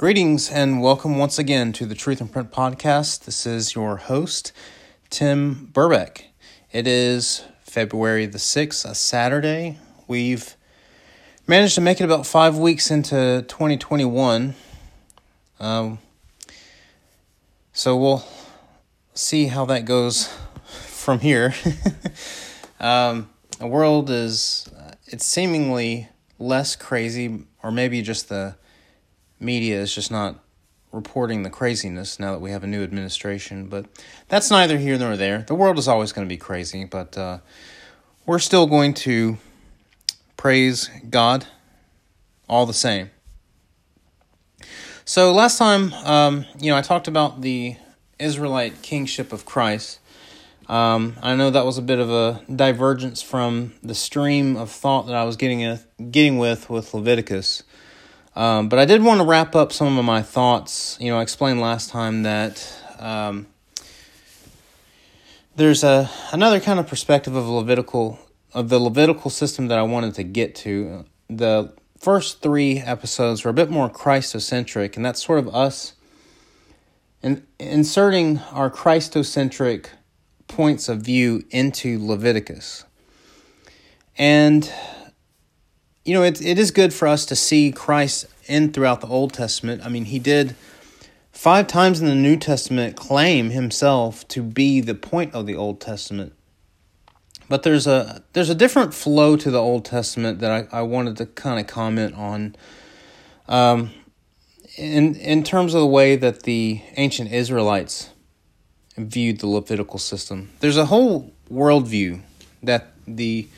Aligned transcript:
Greetings 0.00 0.50
and 0.50 0.80
welcome 0.80 1.18
once 1.18 1.38
again 1.38 1.74
to 1.74 1.84
the 1.84 1.94
Truth 1.94 2.22
in 2.22 2.28
Print 2.28 2.50
podcast. 2.50 3.26
This 3.26 3.44
is 3.44 3.74
your 3.74 3.98
host, 3.98 4.50
Tim 5.10 5.68
Burbeck. 5.74 6.22
It 6.72 6.86
is 6.86 7.44
February 7.64 8.24
the 8.24 8.38
6th, 8.38 8.88
a 8.88 8.94
Saturday. 8.94 9.76
We've 10.08 10.56
managed 11.46 11.74
to 11.74 11.82
make 11.82 12.00
it 12.00 12.04
about 12.04 12.26
five 12.26 12.56
weeks 12.56 12.90
into 12.90 13.44
2021. 13.46 14.54
Um, 15.60 15.98
so 17.74 17.94
we'll 17.94 18.24
see 19.12 19.48
how 19.48 19.66
that 19.66 19.84
goes 19.84 20.34
from 20.86 21.20
here. 21.20 21.52
um, 22.80 23.28
the 23.58 23.66
world 23.66 24.08
is, 24.08 24.66
it's 25.08 25.26
seemingly 25.26 26.08
less 26.38 26.74
crazy, 26.74 27.44
or 27.62 27.70
maybe 27.70 28.00
just 28.00 28.30
the 28.30 28.56
media 29.40 29.80
is 29.80 29.94
just 29.94 30.10
not 30.10 30.36
reporting 30.92 31.42
the 31.42 31.50
craziness 31.50 32.18
now 32.18 32.32
that 32.32 32.40
we 32.40 32.50
have 32.50 32.64
a 32.64 32.66
new 32.66 32.82
administration. 32.82 33.66
But 33.66 33.86
that's 34.28 34.50
neither 34.50 34.78
here 34.78 34.98
nor 34.98 35.16
there. 35.16 35.44
The 35.46 35.54
world 35.54 35.78
is 35.78 35.88
always 35.88 36.12
going 36.12 36.26
to 36.26 36.32
be 36.32 36.36
crazy, 36.36 36.84
but 36.84 37.16
uh, 37.16 37.38
we're 38.26 38.38
still 38.38 38.66
going 38.66 38.94
to 38.94 39.38
praise 40.36 40.90
God 41.08 41.46
all 42.48 42.66
the 42.66 42.74
same. 42.74 43.10
So 45.04 45.32
last 45.32 45.58
time, 45.58 45.92
um, 45.92 46.46
you 46.58 46.70
know, 46.70 46.76
I 46.76 46.82
talked 46.82 47.08
about 47.08 47.40
the 47.40 47.76
Israelite 48.18 48.82
kingship 48.82 49.32
of 49.32 49.44
Christ. 49.44 49.98
Um, 50.68 51.16
I 51.20 51.34
know 51.34 51.50
that 51.50 51.64
was 51.64 51.78
a 51.78 51.82
bit 51.82 51.98
of 51.98 52.10
a 52.10 52.42
divergence 52.54 53.20
from 53.20 53.72
the 53.82 53.94
stream 53.94 54.56
of 54.56 54.70
thought 54.70 55.06
that 55.06 55.16
I 55.16 55.24
was 55.24 55.36
getting 55.36 55.64
a, 55.64 55.80
getting 56.12 56.38
with 56.38 56.70
with 56.70 56.94
Leviticus. 56.94 57.64
Um, 58.40 58.70
but 58.70 58.78
I 58.78 58.86
did 58.86 59.02
want 59.02 59.20
to 59.20 59.26
wrap 59.26 59.54
up 59.54 59.70
some 59.70 59.98
of 59.98 60.04
my 60.06 60.22
thoughts. 60.22 60.96
You 60.98 61.10
know, 61.10 61.18
I 61.18 61.22
explained 61.22 61.60
last 61.60 61.90
time 61.90 62.22
that 62.22 62.66
um, 62.98 63.46
there's 65.56 65.84
a 65.84 66.08
another 66.32 66.58
kind 66.58 66.80
of 66.80 66.86
perspective 66.86 67.36
of 67.36 67.46
Levitical 67.46 68.18
of 68.54 68.70
the 68.70 68.78
Levitical 68.78 69.30
system 69.30 69.68
that 69.68 69.78
I 69.78 69.82
wanted 69.82 70.14
to 70.14 70.22
get 70.22 70.54
to. 70.54 71.04
The 71.28 71.74
first 71.98 72.40
three 72.40 72.78
episodes 72.78 73.44
were 73.44 73.50
a 73.50 73.52
bit 73.52 73.68
more 73.68 73.90
Christocentric, 73.90 74.96
and 74.96 75.04
that's 75.04 75.22
sort 75.22 75.38
of 75.38 75.54
us 75.54 75.92
in, 77.22 77.46
inserting 77.58 78.38
our 78.52 78.70
Christocentric 78.70 79.88
points 80.48 80.88
of 80.88 81.02
view 81.02 81.44
into 81.50 81.98
Leviticus. 82.02 82.86
And 84.16 84.72
you 86.04 86.14
know, 86.14 86.22
it, 86.22 86.40
it 86.40 86.58
is 86.58 86.70
good 86.70 86.92
for 86.94 87.06
us 87.06 87.26
to 87.26 87.36
see 87.36 87.72
Christ 87.72 88.26
in 88.46 88.72
throughout 88.72 89.00
the 89.00 89.06
Old 89.06 89.32
Testament. 89.32 89.84
I 89.84 89.88
mean, 89.88 90.06
he 90.06 90.18
did 90.18 90.56
five 91.32 91.66
times 91.66 92.00
in 92.00 92.06
the 92.06 92.14
New 92.14 92.36
Testament 92.36 92.96
claim 92.96 93.50
himself 93.50 94.26
to 94.28 94.42
be 94.42 94.80
the 94.80 94.94
point 94.94 95.34
of 95.34 95.46
the 95.46 95.54
Old 95.54 95.80
Testament. 95.80 96.32
But 97.48 97.64
there's 97.64 97.86
a 97.86 98.22
there's 98.32 98.48
a 98.48 98.54
different 98.54 98.94
flow 98.94 99.36
to 99.36 99.50
the 99.50 99.58
Old 99.58 99.84
Testament 99.84 100.38
that 100.38 100.68
I, 100.72 100.78
I 100.78 100.82
wanted 100.82 101.16
to 101.16 101.26
kind 101.26 101.58
of 101.58 101.66
comment 101.66 102.14
on. 102.14 102.56
Um, 103.48 103.90
in 104.76 105.16
in 105.16 105.42
terms 105.42 105.74
of 105.74 105.80
the 105.80 105.86
way 105.86 106.14
that 106.14 106.44
the 106.44 106.80
ancient 106.96 107.32
Israelites 107.32 108.10
viewed 108.96 109.40
the 109.40 109.48
Levitical 109.48 109.98
system, 109.98 110.50
there's 110.60 110.76
a 110.76 110.86
whole 110.86 111.32
worldview 111.50 112.20
that 112.62 112.92
the 113.06 113.48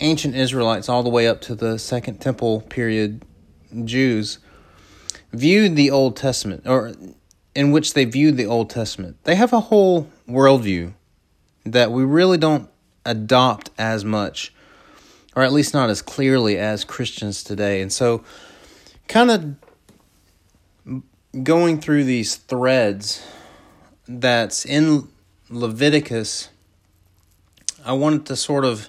ancient 0.00 0.34
Israelites, 0.34 0.88
all 0.88 1.02
the 1.02 1.10
way 1.10 1.26
up 1.26 1.40
to 1.42 1.54
the 1.54 1.78
Second 1.78 2.20
Temple 2.20 2.62
period 2.62 3.24
Jews, 3.84 4.38
viewed 5.32 5.76
the 5.76 5.90
Old 5.90 6.16
Testament, 6.16 6.62
or 6.66 6.92
in 7.54 7.70
which 7.70 7.94
they 7.94 8.04
viewed 8.04 8.36
the 8.36 8.46
Old 8.46 8.70
Testament. 8.70 9.16
They 9.24 9.36
have 9.36 9.52
a 9.52 9.60
whole 9.60 10.10
worldview 10.28 10.94
that 11.64 11.90
we 11.90 12.04
really 12.04 12.38
don't 12.38 12.68
adopt 13.04 13.70
as 13.78 14.04
much, 14.04 14.52
or 15.34 15.42
at 15.42 15.52
least 15.52 15.74
not 15.74 15.90
as 15.90 16.02
clearly 16.02 16.58
as 16.58 16.84
Christians 16.84 17.42
today. 17.42 17.80
And 17.80 17.92
so, 17.92 18.24
kind 19.08 19.30
of 19.30 19.56
going 21.42 21.80
through 21.80 22.04
these 22.04 22.36
threads 22.36 23.26
that's 24.06 24.64
in 24.64 25.08
Leviticus, 25.48 26.50
I 27.84 27.92
wanted 27.92 28.26
to 28.26 28.36
sort 28.36 28.64
of 28.64 28.88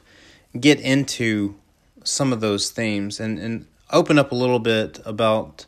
get 0.59 0.79
into 0.79 1.55
some 2.03 2.31
of 2.31 2.39
those 2.39 2.69
themes 2.69 3.19
and, 3.19 3.39
and 3.39 3.66
open 3.91 4.17
up 4.17 4.31
a 4.31 4.35
little 4.35 4.59
bit 4.59 4.99
about, 5.05 5.66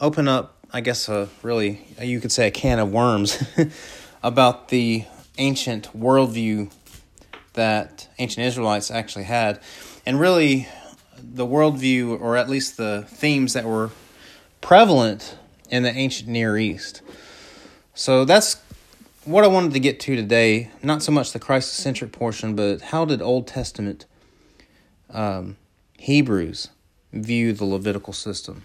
open 0.00 0.28
up, 0.28 0.56
I 0.72 0.80
guess, 0.80 1.08
a 1.08 1.28
really, 1.42 1.86
you 2.00 2.20
could 2.20 2.32
say 2.32 2.48
a 2.48 2.50
can 2.50 2.78
of 2.78 2.92
worms 2.92 3.42
about 4.22 4.68
the 4.68 5.04
ancient 5.38 5.96
worldview 5.98 6.72
that 7.54 8.08
ancient 8.18 8.46
Israelites 8.46 8.90
actually 8.90 9.24
had. 9.24 9.60
And 10.06 10.20
really, 10.20 10.68
the 11.20 11.46
worldview, 11.46 12.20
or 12.20 12.36
at 12.36 12.48
least 12.48 12.76
the 12.76 13.04
themes 13.08 13.52
that 13.54 13.64
were 13.64 13.90
prevalent 14.60 15.36
in 15.70 15.82
the 15.82 15.90
ancient 15.90 16.28
Near 16.28 16.56
East. 16.56 17.02
So 17.94 18.24
that's 18.24 18.60
what 19.24 19.44
I 19.44 19.48
wanted 19.48 19.72
to 19.72 19.80
get 19.80 20.00
to 20.00 20.16
today. 20.16 20.70
Not 20.82 21.02
so 21.02 21.12
much 21.12 21.32
the 21.32 21.40
Christocentric 21.40 22.12
portion, 22.12 22.54
but 22.54 22.80
how 22.80 23.04
did 23.04 23.20
Old 23.20 23.46
Testament 23.46 24.06
um, 25.10 25.56
Hebrews 25.98 26.68
view 27.12 27.52
the 27.52 27.64
Levitical 27.64 28.12
system. 28.12 28.64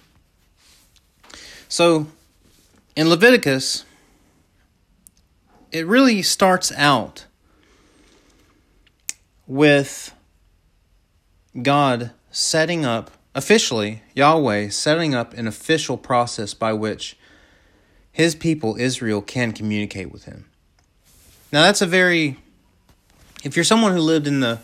So, 1.68 2.08
in 2.96 3.10
Leviticus, 3.10 3.86
it 5.72 5.88
really 5.88 6.22
starts 6.22 6.72
out 6.74 7.26
with 9.48 10.14
God 11.60 12.12
setting 12.32 12.86
up, 12.86 13.12
officially, 13.34 14.04
Yahweh 14.14 14.70
setting 14.70 15.16
up 15.16 15.34
an 15.34 15.48
official 15.48 15.98
process 15.98 16.54
by 16.54 16.74
which 16.74 17.18
his 18.12 18.36
people, 18.36 18.76
Israel, 18.78 19.22
can 19.22 19.52
communicate 19.52 20.12
with 20.12 20.26
him. 20.26 20.46
Now, 21.52 21.64
that's 21.64 21.82
a 21.82 21.88
very, 21.88 22.38
if 23.44 23.56
you're 23.56 23.64
someone 23.64 23.94
who 23.94 24.00
lived 24.00 24.28
in 24.28 24.40
the 24.40 24.60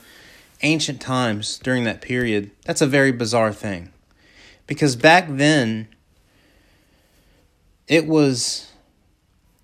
ancient 0.61 1.01
times 1.01 1.57
during 1.59 1.83
that 1.85 2.01
period, 2.01 2.51
that's 2.65 2.81
a 2.81 2.87
very 2.87 3.11
bizarre 3.11 3.53
thing. 3.53 3.91
Because 4.67 4.95
back 4.95 5.27
then, 5.29 5.87
it 7.87 8.05
was 8.05 8.71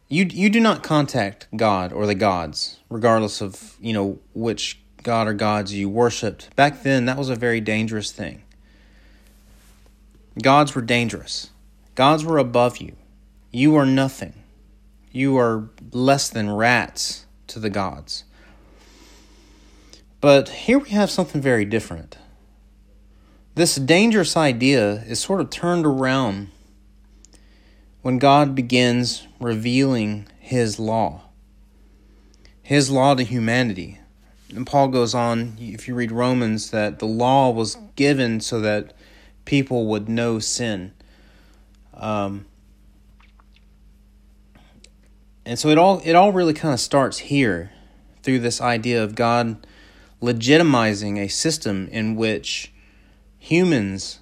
you 0.08 0.26
you 0.26 0.50
do 0.50 0.60
not 0.60 0.84
contact 0.84 1.48
God 1.56 1.92
or 1.92 2.06
the 2.06 2.16
gods, 2.16 2.80
regardless 2.90 3.42
of, 3.42 3.76
you 3.80 3.94
know, 3.94 4.20
which 4.34 4.80
god 5.04 5.28
or 5.28 5.34
gods 5.34 5.74
you 5.74 5.90
worshipped. 5.90 6.56
Back 6.56 6.84
then, 6.84 7.06
that 7.06 7.18
was 7.18 7.30
a 7.30 7.36
very 7.36 7.62
dangerous 7.62 8.12
thing. 8.12 8.44
Gods 10.42 10.76
were 10.76 10.82
dangerous. 10.82 11.52
Gods 11.94 12.26
were 12.26 12.38
above 12.38 12.78
you. 12.78 12.96
You 13.52 13.76
are 13.76 13.86
nothing. 13.86 14.34
You 15.12 15.38
are 15.38 15.70
less 15.92 16.30
than 16.30 16.52
rats 16.52 17.26
to 17.48 17.60
the 17.60 17.70
gods. 17.70 18.26
But 20.26 20.50
here 20.50 20.80
we 20.80 20.90
have 20.90 21.12
something 21.12 21.40
very 21.40 21.66
different. 21.66 22.18
This 23.54 23.76
dangerous 23.76 24.36
idea 24.36 25.04
is 25.04 25.20
sort 25.20 25.40
of 25.40 25.52
turned 25.52 25.86
around 25.86 26.50
when 28.02 28.18
God 28.18 28.56
begins 28.56 29.28
revealing 29.40 30.28
His 30.40 30.80
law, 30.80 31.26
His 32.64 32.90
law 32.90 33.14
to 33.14 33.22
humanity. 33.22 34.00
And 34.50 34.66
Paul 34.66 34.88
goes 34.88 35.14
on, 35.14 35.58
if 35.60 35.88
you 35.88 35.94
read 35.94 36.12
Romans, 36.12 36.72
that 36.72 36.98
the 36.98 37.06
law 37.06 37.52
was 37.52 37.78
given 37.96 38.40
so 38.40 38.60
that 38.62 38.96
people 39.46 39.86
would 39.86 40.10
know 40.10 40.40
sin. 40.40 40.92
Um, 41.94 42.48
and 45.46 45.60
so 45.60 45.70
it 45.70 45.78
all 45.78 46.02
it 46.04 46.16
all 46.16 46.32
really 46.32 46.56
kind 46.56 46.74
of 46.74 46.80
starts 46.80 47.20
here 47.20 47.70
through 48.24 48.40
this 48.40 48.60
idea 48.60 49.04
of 49.04 49.14
God 49.14 49.68
legitimizing 50.22 51.20
a 51.20 51.28
system 51.28 51.88
in 51.90 52.16
which 52.16 52.74
humans, 53.38 54.20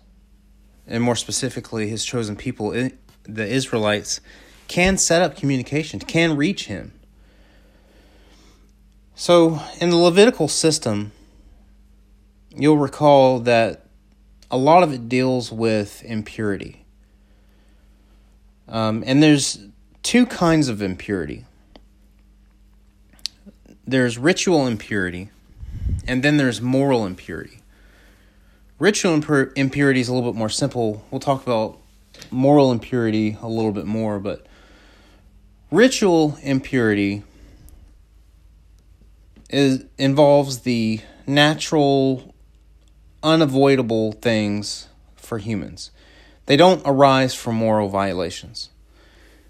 and 0.87 1.03
more 1.03 1.15
specifically 1.15 1.87
his 1.87 2.03
chosen 2.03 2.35
people, 2.35 2.71
the 2.71 3.47
Israelites, 3.47 4.19
can 4.67 4.97
set 4.97 5.21
up 5.21 5.35
communication, 5.35 5.99
can 5.99 6.35
reach 6.35 6.65
him. 6.65 6.93
So, 9.15 9.61
in 9.79 9.91
the 9.91 9.97
Levitical 9.97 10.47
system, 10.47 11.11
you'll 12.55 12.77
recall 12.77 13.39
that 13.41 13.85
a 14.49 14.57
lot 14.57 14.83
of 14.83 14.91
it 14.91 15.07
deals 15.07 15.51
with 15.51 16.03
impurity. 16.03 16.85
Um, 18.67 19.03
and 19.05 19.21
there's 19.21 19.59
two 20.01 20.25
kinds 20.25 20.69
of 20.69 20.81
impurity 20.81 21.45
there's 23.85 24.17
ritual 24.17 24.65
impurity, 24.65 25.29
and 26.07 26.23
then 26.23 26.37
there's 26.37 26.61
moral 26.61 27.05
impurity. 27.05 27.59
Ritual 28.79 29.17
impur- 29.17 29.51
impurity 29.55 29.99
is 29.99 30.09
a 30.09 30.13
little 30.13 30.31
bit 30.31 30.37
more 30.37 30.49
simple. 30.49 31.05
We'll 31.09 31.21
talk 31.21 31.43
about 31.43 31.77
moral 32.31 32.71
impurity 32.71 33.37
a 33.41 33.47
little 33.47 33.71
bit 33.71 33.85
more, 33.85 34.19
but 34.19 34.45
ritual 35.71 36.37
impurity 36.41 37.23
is 39.49 39.85
involves 39.97 40.59
the 40.59 40.99
natural 41.27 42.33
unavoidable 43.21 44.11
things 44.13 44.87
for 45.15 45.37
humans. 45.37 45.91
They 46.45 46.57
don't 46.57 46.81
arise 46.85 47.33
from 47.33 47.55
moral 47.55 47.87
violations. 47.87 48.69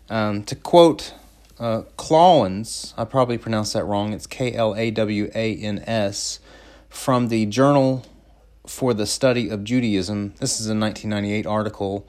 Um, 0.09 0.43
to 0.43 0.55
quote 0.55 1.13
uh, 1.59 1.83
Klawans, 1.97 2.93
I 2.97 3.05
probably 3.05 3.37
pronounced 3.37 3.73
that 3.73 3.85
wrong. 3.85 4.13
It's 4.13 4.27
K 4.27 4.53
L 4.53 4.75
A 4.75 4.91
W 4.91 5.29
A 5.35 5.55
N 5.55 5.83
S 5.85 6.39
from 6.89 7.27
the 7.27 7.45
Journal 7.45 8.05
for 8.65 8.93
the 8.93 9.05
Study 9.05 9.49
of 9.49 9.63
Judaism. 9.63 10.33
This 10.39 10.59
is 10.59 10.67
a 10.67 10.75
1998 10.75 11.45
article 11.45 12.07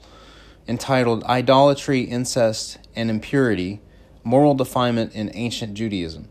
entitled 0.67 1.23
Idolatry, 1.25 2.01
Incest, 2.01 2.79
and 2.95 3.09
Impurity 3.09 3.81
Moral 4.23 4.55
Defilement 4.55 5.13
in 5.13 5.29
Ancient 5.35 5.75
Judaism. 5.75 6.27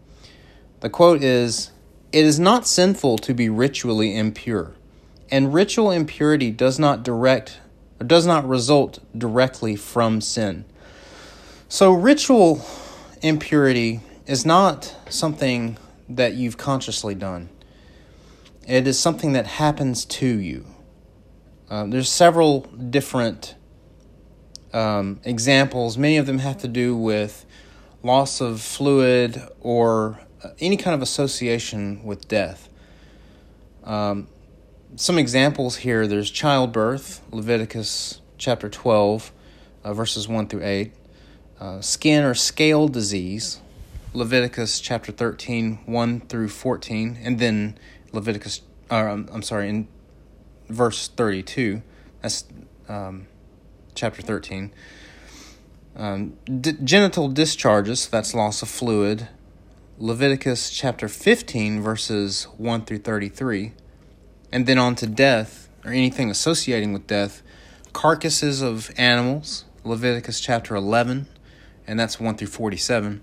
The 0.80 0.90
quote 0.90 1.22
is 1.22 1.70
It 2.12 2.24
is 2.24 2.40
not 2.40 2.66
sinful 2.66 3.18
to 3.18 3.34
be 3.34 3.48
ritually 3.48 4.16
impure, 4.16 4.72
and 5.30 5.54
ritual 5.54 5.92
impurity 5.92 6.50
does 6.50 6.78
not 6.78 7.04
direct 7.04 7.58
or 8.00 8.06
does 8.06 8.26
not 8.26 8.46
result 8.48 8.98
directly 9.16 9.76
from 9.76 10.20
sin. 10.20 10.64
So, 11.68 11.92
ritual 11.92 12.64
impurity 13.24 14.00
is 14.26 14.44
not 14.44 14.94
something 15.08 15.78
that 16.10 16.34
you've 16.34 16.58
consciously 16.58 17.14
done. 17.14 17.48
It 18.68 18.86
is 18.86 18.98
something 18.98 19.32
that 19.32 19.46
happens 19.46 20.04
to 20.04 20.26
you. 20.26 20.66
Uh, 21.70 21.86
there's 21.86 22.10
several 22.10 22.60
different 22.60 23.54
um, 24.74 25.20
examples. 25.24 25.96
Many 25.96 26.18
of 26.18 26.26
them 26.26 26.38
have 26.38 26.58
to 26.58 26.68
do 26.68 26.94
with 26.94 27.46
loss 28.02 28.42
of 28.42 28.60
fluid 28.60 29.40
or 29.60 30.20
any 30.60 30.76
kind 30.76 30.94
of 30.94 31.00
association 31.00 32.04
with 32.04 32.28
death. 32.28 32.68
Um, 33.84 34.28
some 34.96 35.16
examples 35.16 35.76
here 35.76 36.06
there's 36.06 36.30
childbirth, 36.30 37.22
Leviticus 37.32 38.20
chapter 38.36 38.68
12, 38.68 39.32
uh, 39.82 39.94
verses 39.94 40.28
1 40.28 40.48
through 40.48 40.62
8, 40.62 40.92
uh, 41.60 41.80
skin 41.80 42.24
or 42.24 42.34
scale 42.34 42.88
disease, 42.88 43.60
Leviticus 44.12 44.80
chapter 44.80 45.12
13, 45.12 45.80
1 45.86 46.20
through 46.20 46.48
14, 46.48 47.18
and 47.22 47.38
then 47.38 47.78
Leviticus, 48.12 48.62
or 48.90 49.08
I'm, 49.08 49.28
I'm 49.32 49.42
sorry, 49.42 49.68
in 49.68 49.88
verse 50.68 51.08
32, 51.08 51.82
that's 52.20 52.44
um, 52.88 53.26
chapter 53.94 54.22
13. 54.22 54.72
Um, 55.96 56.36
d- 56.46 56.76
genital 56.82 57.28
discharges, 57.28 58.08
that's 58.08 58.34
loss 58.34 58.62
of 58.62 58.68
fluid, 58.68 59.28
Leviticus 59.98 60.70
chapter 60.70 61.08
15, 61.08 61.80
verses 61.80 62.44
1 62.56 62.84
through 62.84 62.98
33. 62.98 63.72
And 64.50 64.66
then 64.66 64.78
on 64.78 64.96
to 64.96 65.06
death, 65.06 65.68
or 65.84 65.92
anything 65.92 66.30
associating 66.30 66.92
with 66.92 67.06
death, 67.06 67.42
carcasses 67.92 68.60
of 68.60 68.90
animals, 68.96 69.64
Leviticus 69.84 70.40
chapter 70.40 70.74
11, 70.74 71.28
and 71.86 71.98
that's 71.98 72.18
1 72.18 72.36
through 72.36 72.48
47. 72.48 73.22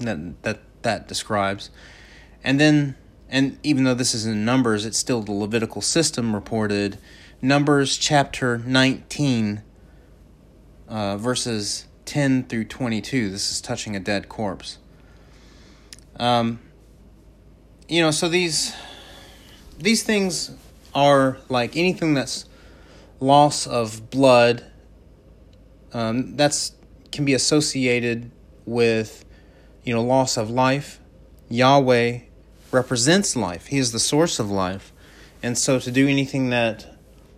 That, 0.00 0.42
that, 0.42 0.60
that 0.82 1.08
describes. 1.08 1.70
And 2.42 2.58
then 2.58 2.96
and 3.32 3.58
even 3.62 3.84
though 3.84 3.94
this 3.94 4.14
is 4.14 4.26
in 4.26 4.44
Numbers, 4.44 4.84
it's 4.84 4.98
still 4.98 5.22
the 5.22 5.32
Levitical 5.32 5.80
system 5.80 6.34
reported. 6.34 6.98
Numbers 7.40 7.96
chapter 7.96 8.58
19, 8.58 9.62
uh, 10.86 11.16
verses 11.16 11.86
10 12.04 12.44
through 12.44 12.66
22. 12.66 13.30
This 13.30 13.50
is 13.50 13.62
touching 13.62 13.96
a 13.96 14.00
dead 14.00 14.28
corpse. 14.28 14.76
Um, 16.16 16.60
you 17.88 18.02
know, 18.02 18.10
so 18.10 18.28
these 18.28 18.76
these 19.78 20.02
things 20.02 20.50
are 20.94 21.38
like 21.48 21.74
anything 21.74 22.12
that's 22.12 22.44
loss 23.18 23.66
of 23.66 24.10
blood. 24.10 24.62
Um, 25.94 26.36
that's 26.36 26.72
can 27.12 27.24
be 27.24 27.34
associated 27.34 28.30
with 28.66 29.24
you 29.84 29.94
know 29.94 30.02
loss 30.02 30.36
of 30.36 30.50
life. 30.50 30.98
Yahweh 31.48 32.20
represents 32.70 33.36
life, 33.36 33.66
He 33.66 33.78
is 33.78 33.92
the 33.92 34.00
source 34.00 34.38
of 34.38 34.50
life. 34.50 34.92
And 35.42 35.58
so 35.58 35.78
to 35.78 35.90
do 35.90 36.08
anything 36.08 36.50
that 36.50 36.86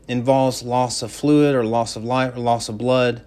involves 0.08 0.62
loss 0.62 1.02
of 1.02 1.10
fluid 1.10 1.54
or 1.54 1.64
loss 1.64 1.96
of 1.96 2.04
life 2.04 2.36
or 2.36 2.40
loss 2.40 2.68
of 2.68 2.76
blood, 2.76 3.24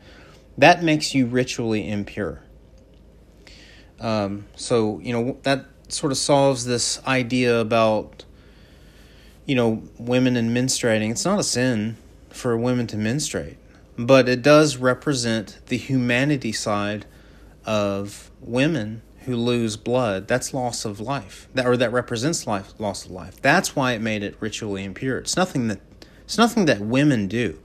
that 0.57 0.83
makes 0.83 1.13
you 1.13 1.25
ritually 1.25 1.89
impure. 1.89 2.41
Um, 3.99 4.45
so, 4.55 4.99
you 4.99 5.11
know, 5.11 5.38
that 5.44 5.65
sort 5.88 6.11
of 6.11 6.17
solves 6.17 6.65
this 6.65 7.03
idea 7.05 7.59
about, 7.59 8.25
you 9.45 9.55
know, 9.55 9.83
women 9.97 10.35
and 10.35 10.55
menstruating. 10.55 11.11
It's 11.11 11.25
not 11.25 11.39
a 11.39 11.44
sin 11.44 11.97
for 12.29 12.55
women 12.55 12.85
to 12.88 12.97
menstruate, 12.97 13.57
but 13.97 14.29
it 14.29 14.41
does 14.41 14.77
represent 14.77 15.59
the 15.67 15.77
humanity 15.77 16.51
side 16.51 17.05
of 17.65 18.31
women 18.39 19.01
who 19.27 19.35
lose 19.35 19.75
blood, 19.75 20.27
that's 20.27 20.53
loss 20.53 20.85
of 20.85 21.01
life. 21.01 21.49
That 21.53 21.65
or 21.65 21.75
that 21.77 21.91
represents 21.91 22.47
life 22.47 22.73
loss 22.79 23.05
of 23.05 23.11
life. 23.11 23.41
That's 23.41 23.75
why 23.75 23.91
it 23.91 24.01
made 24.01 24.23
it 24.23 24.38
ritually 24.39 24.85
impure. 24.85 25.17
It's 25.17 25.35
nothing 25.35 25.67
that 25.67 25.81
it's 26.23 26.38
nothing 26.38 26.65
that 26.65 26.79
women 26.79 27.27
do. 27.27 27.59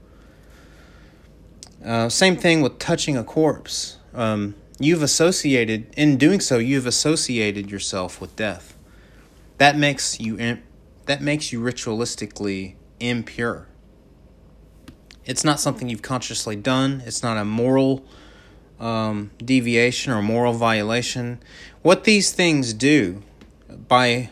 Uh, 1.83 2.09
same 2.09 2.35
thing 2.35 2.61
with 2.61 2.79
touching 2.79 3.15
a 3.15 3.23
corpse. 3.23 3.97
Um, 4.13 4.55
you've 4.79 5.03
associated 5.03 5.93
in 5.95 6.17
doing 6.17 6.39
so. 6.39 6.57
You've 6.57 6.85
associated 6.85 7.71
yourself 7.71 8.19
with 8.19 8.35
death. 8.35 8.75
That 9.57 9.77
makes 9.77 10.19
you 10.19 10.59
that 11.05 11.21
makes 11.21 11.53
you 11.53 11.61
ritualistically 11.61 12.75
impure. 12.99 13.67
It's 15.25 15.43
not 15.43 15.59
something 15.59 15.89
you've 15.89 16.01
consciously 16.01 16.55
done. 16.55 17.01
It's 17.05 17.23
not 17.23 17.37
a 17.37 17.45
moral 17.45 18.05
um, 18.79 19.31
deviation 19.37 20.11
or 20.11 20.21
moral 20.21 20.53
violation. 20.53 21.39
What 21.81 22.03
these 22.03 22.31
things 22.31 22.73
do 22.73 23.23
by 23.87 24.29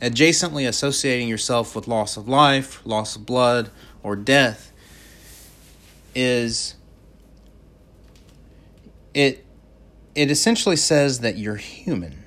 adjacently 0.00 0.68
associating 0.68 1.28
yourself 1.28 1.74
with 1.74 1.88
loss 1.88 2.16
of 2.16 2.28
life, 2.28 2.84
loss 2.84 3.16
of 3.16 3.24
blood, 3.24 3.70
or 4.02 4.16
death 4.16 4.72
is 6.14 6.74
it 9.12 9.44
it 10.14 10.30
essentially 10.30 10.76
says 10.76 11.20
that 11.20 11.36
you're 11.36 11.56
human. 11.56 12.24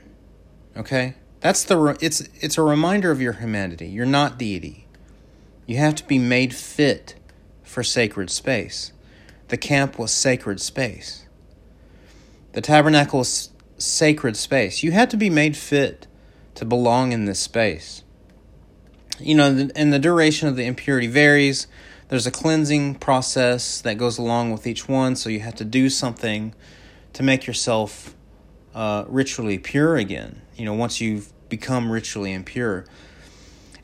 Okay? 0.75 1.15
That's 1.39 1.63
the 1.63 1.97
it's 2.01 2.21
it's 2.39 2.57
a 2.57 2.61
reminder 2.61 3.11
of 3.11 3.21
your 3.21 3.33
humanity. 3.33 3.87
You're 3.87 4.05
not 4.05 4.37
deity. 4.37 4.87
You 5.65 5.77
have 5.77 5.95
to 5.95 6.03
be 6.05 6.17
made 6.17 6.53
fit 6.53 7.15
for 7.69 7.83
sacred 7.83 8.31
space. 8.31 8.93
The 9.49 9.57
camp 9.57 9.99
was 9.99 10.11
sacred 10.11 10.59
space. 10.59 11.27
The 12.53 12.61
tabernacle 12.61 13.21
is 13.21 13.51
sacred 13.77 14.35
space. 14.35 14.81
You 14.81 14.91
had 14.91 15.11
to 15.11 15.17
be 15.17 15.29
made 15.29 15.55
fit 15.55 16.07
to 16.55 16.65
belong 16.65 17.11
in 17.11 17.25
this 17.25 17.39
space. 17.39 18.03
You 19.19 19.35
know, 19.35 19.69
and 19.75 19.93
the 19.93 19.99
duration 19.99 20.47
of 20.47 20.55
the 20.55 20.65
impurity 20.65 21.05
varies. 21.05 21.67
There's 22.07 22.25
a 22.25 22.31
cleansing 22.31 22.95
process 22.95 23.81
that 23.81 23.99
goes 23.99 24.17
along 24.17 24.51
with 24.51 24.65
each 24.65 24.89
one, 24.89 25.15
so 25.15 25.29
you 25.29 25.41
have 25.41 25.55
to 25.55 25.65
do 25.65 25.91
something 25.91 26.55
to 27.13 27.21
make 27.21 27.45
yourself 27.45 28.15
uh, 28.73 29.05
ritually 29.07 29.59
pure 29.59 29.95
again. 29.95 30.41
You 30.55 30.65
know, 30.65 30.73
once 30.73 30.99
you've 30.99 31.31
become 31.49 31.91
ritually 31.91 32.33
impure. 32.33 32.85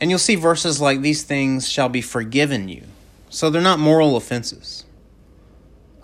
And 0.02 0.10
you'll 0.10 0.18
see 0.18 0.36
verses 0.36 0.82
like 0.82 1.02
these 1.02 1.22
things 1.22 1.70
shall 1.70 1.90
be 1.90 2.02
forgiven 2.02 2.68
you. 2.68 2.86
So 3.36 3.50
they're 3.50 3.62
not 3.62 3.80
moral 3.80 4.16
offenses. 4.16 4.86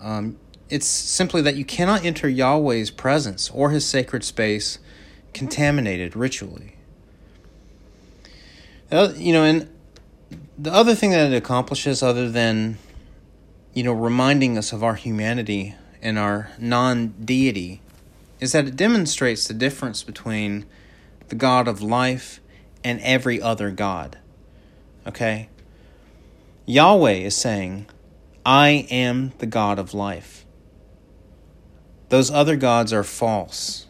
Um, 0.00 0.36
it's 0.68 0.84
simply 0.84 1.40
that 1.40 1.56
you 1.56 1.64
cannot 1.64 2.04
enter 2.04 2.28
Yahweh's 2.28 2.90
presence 2.90 3.48
or 3.48 3.70
his 3.70 3.86
sacred 3.86 4.22
space 4.22 4.78
contaminated 5.32 6.14
ritually. 6.14 6.76
You 8.90 9.32
know, 9.32 9.44
and 9.44 9.70
the 10.58 10.70
other 10.74 10.94
thing 10.94 11.12
that 11.12 11.32
it 11.32 11.34
accomplishes, 11.34 12.02
other 12.02 12.28
than, 12.28 12.76
you 13.72 13.82
know, 13.82 13.94
reminding 13.94 14.58
us 14.58 14.74
of 14.74 14.84
our 14.84 14.96
humanity 14.96 15.74
and 16.02 16.18
our 16.18 16.50
non 16.58 17.14
deity, 17.24 17.80
is 18.40 18.52
that 18.52 18.68
it 18.68 18.76
demonstrates 18.76 19.48
the 19.48 19.54
difference 19.54 20.02
between 20.02 20.66
the 21.28 21.34
God 21.34 21.66
of 21.66 21.80
life 21.80 22.40
and 22.84 23.00
every 23.00 23.40
other 23.40 23.70
God. 23.70 24.18
Okay? 25.06 25.48
Yahweh 26.66 27.12
is 27.12 27.36
saying, 27.36 27.86
I 28.44 28.86
am 28.90 29.32
the 29.38 29.46
God 29.46 29.78
of 29.78 29.94
life. 29.94 30.44
Those 32.08 32.30
other 32.30 32.56
gods 32.56 32.92
are 32.92 33.04
false. 33.04 33.86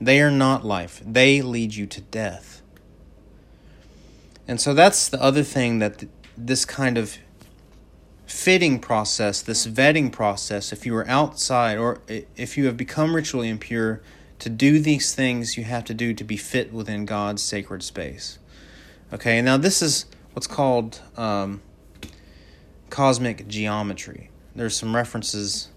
They 0.00 0.20
are 0.20 0.30
not 0.30 0.64
life, 0.64 1.02
they 1.04 1.42
lead 1.42 1.74
you 1.74 1.86
to 1.86 2.00
death. 2.00 2.62
And 4.48 4.60
so 4.60 4.74
that's 4.74 5.08
the 5.08 5.20
other 5.20 5.42
thing 5.42 5.78
that 5.80 6.04
this 6.36 6.64
kind 6.64 6.98
of 6.98 7.18
fitting 8.26 8.78
process, 8.78 9.42
this 9.42 9.66
vetting 9.66 10.12
process, 10.12 10.72
if 10.72 10.84
you 10.84 10.94
are 10.96 11.08
outside 11.08 11.78
or 11.78 12.00
if 12.08 12.56
you 12.56 12.66
have 12.66 12.76
become 12.76 13.16
ritually 13.16 13.48
impure, 13.48 14.02
to 14.38 14.50
do 14.50 14.78
these 14.78 15.14
things 15.14 15.56
you 15.56 15.64
have 15.64 15.84
to 15.84 15.94
do 15.94 16.12
to 16.12 16.22
be 16.22 16.36
fit 16.36 16.72
within 16.72 17.06
God's 17.06 17.42
sacred 17.42 17.82
space. 17.82 18.38
Okay, 19.12 19.40
now 19.40 19.56
this 19.56 19.80
is 19.80 20.04
what's 20.34 20.46
called 20.46 21.00
um, 21.16 21.62
cosmic 22.90 23.48
geometry. 23.48 24.30
There's 24.54 24.76
some 24.76 24.94
references 24.94 25.68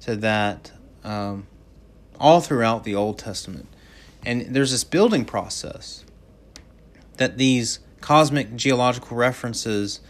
to 0.00 0.16
that 0.16 0.72
um, 1.04 1.46
all 2.20 2.40
throughout 2.40 2.84
the 2.84 2.94
Old 2.94 3.18
Testament. 3.18 3.68
And 4.24 4.54
there's 4.54 4.72
this 4.72 4.84
building 4.84 5.24
process 5.24 6.04
that 7.16 7.38
these 7.38 7.80
cosmic 8.00 8.54
geological 8.56 9.16
references 9.16 10.00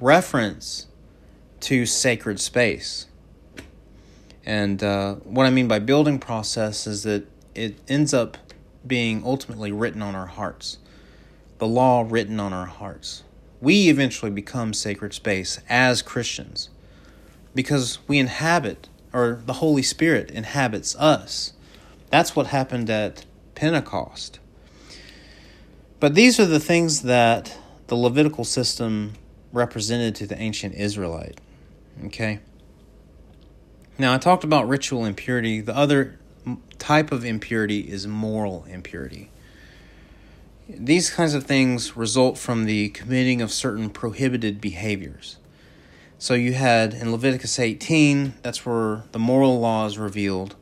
reference 0.00 0.86
to 1.60 1.86
sacred 1.86 2.40
space. 2.40 3.06
And 4.44 4.82
uh, 4.82 5.16
what 5.16 5.46
I 5.46 5.50
mean 5.50 5.68
by 5.68 5.78
building 5.78 6.18
process 6.18 6.86
is 6.86 7.02
that 7.02 7.26
it 7.54 7.78
ends 7.88 8.14
up 8.14 8.36
being 8.86 9.22
ultimately 9.24 9.72
written 9.72 10.00
on 10.00 10.14
our 10.14 10.26
hearts, 10.26 10.78
the 11.58 11.66
law 11.66 12.06
written 12.08 12.40
on 12.40 12.52
our 12.52 12.66
hearts. 12.66 13.22
We 13.60 13.88
eventually 13.88 14.30
become 14.30 14.72
sacred 14.72 15.12
space 15.12 15.60
as 15.68 16.02
Christians 16.02 16.70
because 17.54 17.98
we 18.08 18.18
inhabit, 18.18 18.88
or 19.12 19.42
the 19.44 19.54
Holy 19.54 19.82
Spirit 19.82 20.30
inhabits 20.30 20.96
us. 20.96 21.52
That's 22.10 22.34
what 22.34 22.48
happened 22.48 22.88
at 22.88 23.24
Pentecost. 23.54 24.38
But 25.98 26.14
these 26.14 26.40
are 26.40 26.46
the 26.46 26.60
things 26.60 27.02
that 27.02 27.56
the 27.88 27.96
Levitical 27.96 28.44
system 28.44 29.14
represented 29.52 30.14
to 30.16 30.26
the 30.26 30.40
ancient 30.40 30.74
Israelite. 30.74 31.38
Okay? 32.06 32.40
Now, 33.98 34.14
I 34.14 34.18
talked 34.18 34.44
about 34.44 34.66
ritual 34.66 35.04
impurity. 35.04 35.60
The 35.60 35.76
other 35.76 36.18
type 36.78 37.12
of 37.12 37.24
impurity 37.24 37.80
is 37.80 38.06
moral 38.06 38.64
impurity. 38.64 39.30
These 40.78 41.10
kinds 41.10 41.34
of 41.34 41.44
things 41.44 41.96
result 41.96 42.38
from 42.38 42.64
the 42.64 42.90
committing 42.90 43.42
of 43.42 43.50
certain 43.50 43.90
prohibited 43.90 44.60
behaviors. 44.60 45.36
So 46.18 46.34
you 46.34 46.52
had 46.52 46.94
in 46.94 47.12
Leviticus 47.12 47.58
18, 47.58 48.34
that's 48.42 48.64
where 48.64 49.04
the 49.12 49.18
moral 49.18 49.58
law 49.58 49.86
is 49.86 49.98
revealed. 49.98 50.54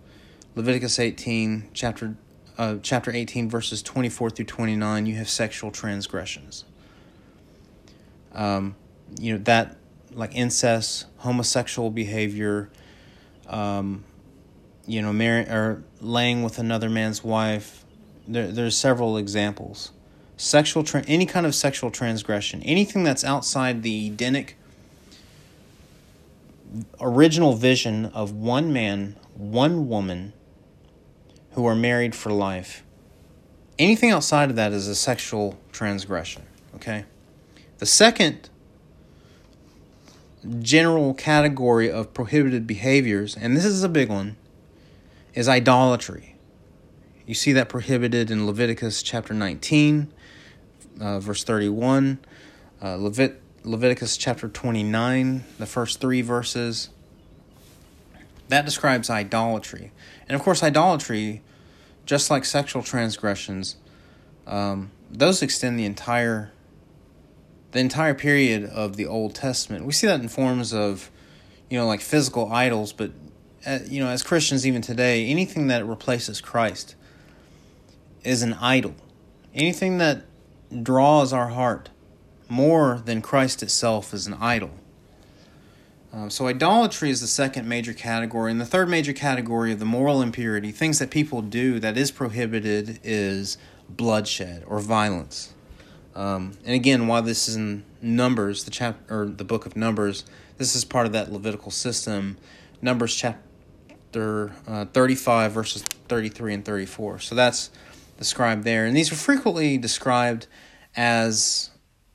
Leviticus 0.55 0.99
18, 0.99 1.71
chapter 1.73 2.17
uh, 2.57 2.77
chapter 2.83 3.13
18, 3.13 3.49
verses 3.49 3.83
24 3.83 4.31
through 4.31 4.45
29, 4.45 5.07
you 5.07 5.17
have 5.17 5.29
sexual 5.29 5.71
transgressions. 5.71 6.65
Um, 8.33 8.77
you 9.19 9.33
know 9.33 9.39
that 9.45 9.77
like 10.13 10.35
incest, 10.35 11.07
homosexual 11.19 11.91
behavior, 11.91 12.71
um, 13.47 14.05
you 14.87 15.03
know, 15.03 15.13
marry 15.13 15.43
or 15.45 15.85
laying 16.01 16.43
with 16.43 16.59
another 16.59 16.89
man's 16.89 17.23
wife. 17.23 17.85
There, 18.27 18.51
there's 18.51 18.77
several 18.77 19.17
examples. 19.17 19.93
Sexual, 20.39 20.85
tra- 20.85 21.05
any 21.07 21.27
kind 21.27 21.45
of 21.45 21.55
sexual 21.55 21.91
transgression, 21.91 22.63
anything 22.63 23.03
that's 23.05 23.25
outside 23.25 23.83
the 23.83 24.07
Edenic 24.07 24.57
original 27.01 27.55
vision 27.55 28.07
of 28.07 28.33
one 28.33 28.73
man, 28.73 29.17
one 29.35 29.89
woman, 29.89 30.33
who 31.53 31.67
are 31.67 31.75
married 31.75 32.15
for 32.15 32.31
life. 32.31 32.85
Anything 33.79 34.11
outside 34.11 34.49
of 34.51 34.57
that 34.57 34.73
is 34.73 34.87
a 34.87 34.95
sexual 34.95 35.59
transgression. 35.73 36.45
Okay. 36.77 37.05
The 37.79 37.87
second 37.87 38.49
general 40.61 41.15
category 41.15 41.91
of 41.91 42.15
prohibited 42.15 42.65
behaviors, 42.67 43.37
and 43.37 43.57
this 43.57 43.65
is 43.65 43.83
a 43.83 43.89
big 43.89 44.09
one, 44.09 44.37
is 45.35 45.49
idolatry. 45.49 46.37
You 47.29 47.35
see 47.35 47.53
that 47.53 47.69
prohibited 47.69 48.31
in 48.31 48.47
Leviticus 48.47 49.03
chapter 49.03 49.35
19, 49.35 50.11
uh, 50.99 51.21
verse 51.21 51.45
31, 51.45 52.21
uh, 52.83 52.97
Levit- 52.97 53.43
Leviticus 53.65 54.17
chapter 54.17 54.49
29, 54.49 55.45
the 55.59 55.67
first 55.67 56.01
three 56.01 56.23
verses. 56.23 56.89
That 58.49 58.65
describes 58.65 59.11
idolatry. 59.11 59.93
And 60.27 60.37
of 60.37 60.43
course, 60.43 60.63
idolatry, 60.63 61.43
just 62.07 62.31
like 62.31 62.47
sexual 62.47 62.83
transgressions, 62.83 63.77
um, 64.47 64.91
those 65.11 65.43
extend 65.43 65.79
the 65.79 65.85
entire 65.85 66.51
the 67.73 67.81
entire 67.81 68.15
period 68.15 68.65
of 68.65 68.97
the 68.97 69.05
Old 69.05 69.35
Testament. 69.35 69.85
We 69.85 69.93
see 69.93 70.07
that 70.07 70.19
in 70.19 70.29
forms 70.29 70.73
of, 70.73 71.11
you 71.69 71.77
know, 71.77 71.87
like 71.87 72.01
physical 72.01 72.51
idols, 72.51 72.95
but, 72.95 73.11
uh, 73.67 73.81
you 73.87 74.03
know, 74.03 74.09
as 74.09 74.23
Christians 74.23 74.67
even 74.67 74.81
today, 74.81 75.27
anything 75.27 75.67
that 75.67 75.87
replaces 75.87 76.41
Christ 76.41 76.95
is 78.25 78.43
an 78.43 78.55
idol. 78.55 78.95
Anything 79.55 79.99
that 79.99 80.25
draws 80.83 81.33
our 81.33 81.49
heart 81.49 81.91
more 82.49 83.03
than 83.05 83.23
Christ 83.23 83.63
itself 83.63 84.13
is 84.15 84.27
an 84.27 84.35
idol. 84.35 84.71
Um, 86.13 86.31
so, 86.31 86.47
idolatry 86.47 87.11
is 87.11 87.21
the 87.21 87.27
second 87.27 87.69
major 87.69 87.93
category. 87.93 88.51
And 88.51 88.61
the 88.61 88.67
third 88.67 88.89
major 88.89 89.13
category 89.13 89.73
of 89.73 89.79
the 89.79 89.85
moral 89.85 90.23
impurity, 90.23 90.73
things 90.73 90.99
that 91.01 91.11
people 91.11 91.43
do 91.43 91.79
that 91.81 91.99
is 91.99 92.11
prohibited, 92.11 92.99
is 93.05 93.59
bloodshed 93.89 94.65
or 94.67 94.81
violence. 94.81 95.53
Um, 96.15 96.57
and 96.65 96.75
again, 96.75 97.07
while 97.07 97.23
this 97.23 97.49
is 97.49 97.57
in 97.57 97.85
Numbers, 98.01 98.65
the 98.65 98.71
chapter 98.71 99.23
or 99.23 99.27
the 99.27 99.45
book 99.45 99.67
of 99.67 99.77
Numbers, 99.77 100.25
this 100.57 100.75
is 100.75 100.85
part 100.85 101.07
of 101.07 101.13
that 101.13 101.31
Levitical 101.31 101.71
system. 101.71 102.39
Numbers 102.81 103.15
chapter 103.15 104.53
uh, 104.67 104.87
35, 104.87 105.53
verses 105.53 105.83
33 106.09 106.55
and 106.55 106.65
34. 106.65 107.21
So 107.21 107.35
that's 107.35 107.71
described 108.19 108.65
there. 108.65 108.85
And 108.85 108.97
these 108.97 109.11
are 109.11 109.17
frequently 109.17 109.79
described 109.79 110.47
as 110.97 111.71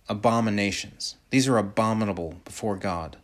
abominations. 0.08 1.16
These 1.32 1.48
are 1.48 1.58
abominable 1.58 2.36
before 2.46 2.76
God. 2.76 3.18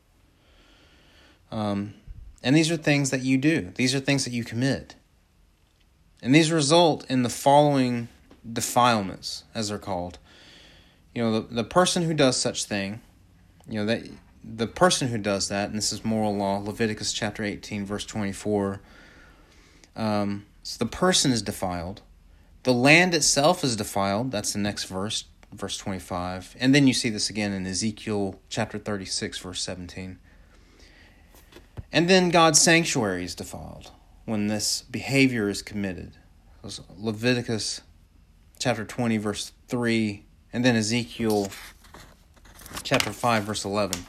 Um, 1.51 1.93
and 2.41 2.55
these 2.55 2.71
are 2.71 2.77
things 2.77 3.09
that 3.11 3.21
you 3.21 3.37
do, 3.37 3.71
these 3.75 3.93
are 3.93 3.99
things 3.99 4.23
that 4.25 4.33
you 4.33 4.43
commit. 4.43 4.95
And 6.21 6.33
these 6.33 6.51
result 6.51 7.05
in 7.09 7.23
the 7.23 7.29
following 7.29 8.09
defilements, 8.51 9.43
as 9.53 9.69
they're 9.69 9.77
called 9.77 10.19
you 11.13 11.21
know 11.21 11.41
the, 11.41 11.53
the 11.53 11.63
person 11.63 12.03
who 12.03 12.13
does 12.13 12.37
such 12.37 12.65
thing 12.65 13.01
you 13.67 13.79
know 13.79 13.85
that 13.85 14.07
the 14.43 14.67
person 14.67 15.09
who 15.09 15.17
does 15.17 15.49
that 15.49 15.69
and 15.69 15.77
this 15.77 15.91
is 15.91 16.05
moral 16.05 16.35
law 16.35 16.57
leviticus 16.57 17.13
chapter 17.13 17.43
18 17.43 17.85
verse 17.85 18.05
24 18.05 18.79
um, 19.95 20.45
so 20.63 20.77
the 20.77 20.89
person 20.89 21.31
is 21.31 21.41
defiled 21.41 22.01
the 22.69 22.75
land 22.75 23.15
itself 23.15 23.63
is 23.63 23.75
defiled. 23.75 24.29
That's 24.29 24.53
the 24.53 24.59
next 24.59 24.83
verse 24.83 25.23
verse 25.51 25.75
25 25.77 26.55
and 26.59 26.75
then 26.75 26.85
you 26.85 26.93
see 26.93 27.09
this 27.09 27.31
again 27.31 27.51
in 27.51 27.65
ezekiel 27.65 28.39
chapter 28.49 28.77
36 28.77 29.39
verse 29.39 29.59
17 29.63 30.19
and 31.91 32.07
then 32.07 32.29
god's 32.29 32.61
sanctuary 32.61 33.23
is 33.23 33.33
defiled 33.33 33.89
when 34.25 34.45
this 34.45 34.83
behavior 34.83 35.49
is 35.49 35.63
committed. 35.63 36.17
Leviticus 36.95 37.81
chapter 38.59 38.85
20 38.85 39.17
verse 39.17 39.51
3 39.67 40.23
and 40.53 40.63
then 40.63 40.75
Ezekiel 40.75 41.49
chapter 42.83 43.11
5, 43.11 43.43
verse 43.43 43.65
11. 43.65 44.05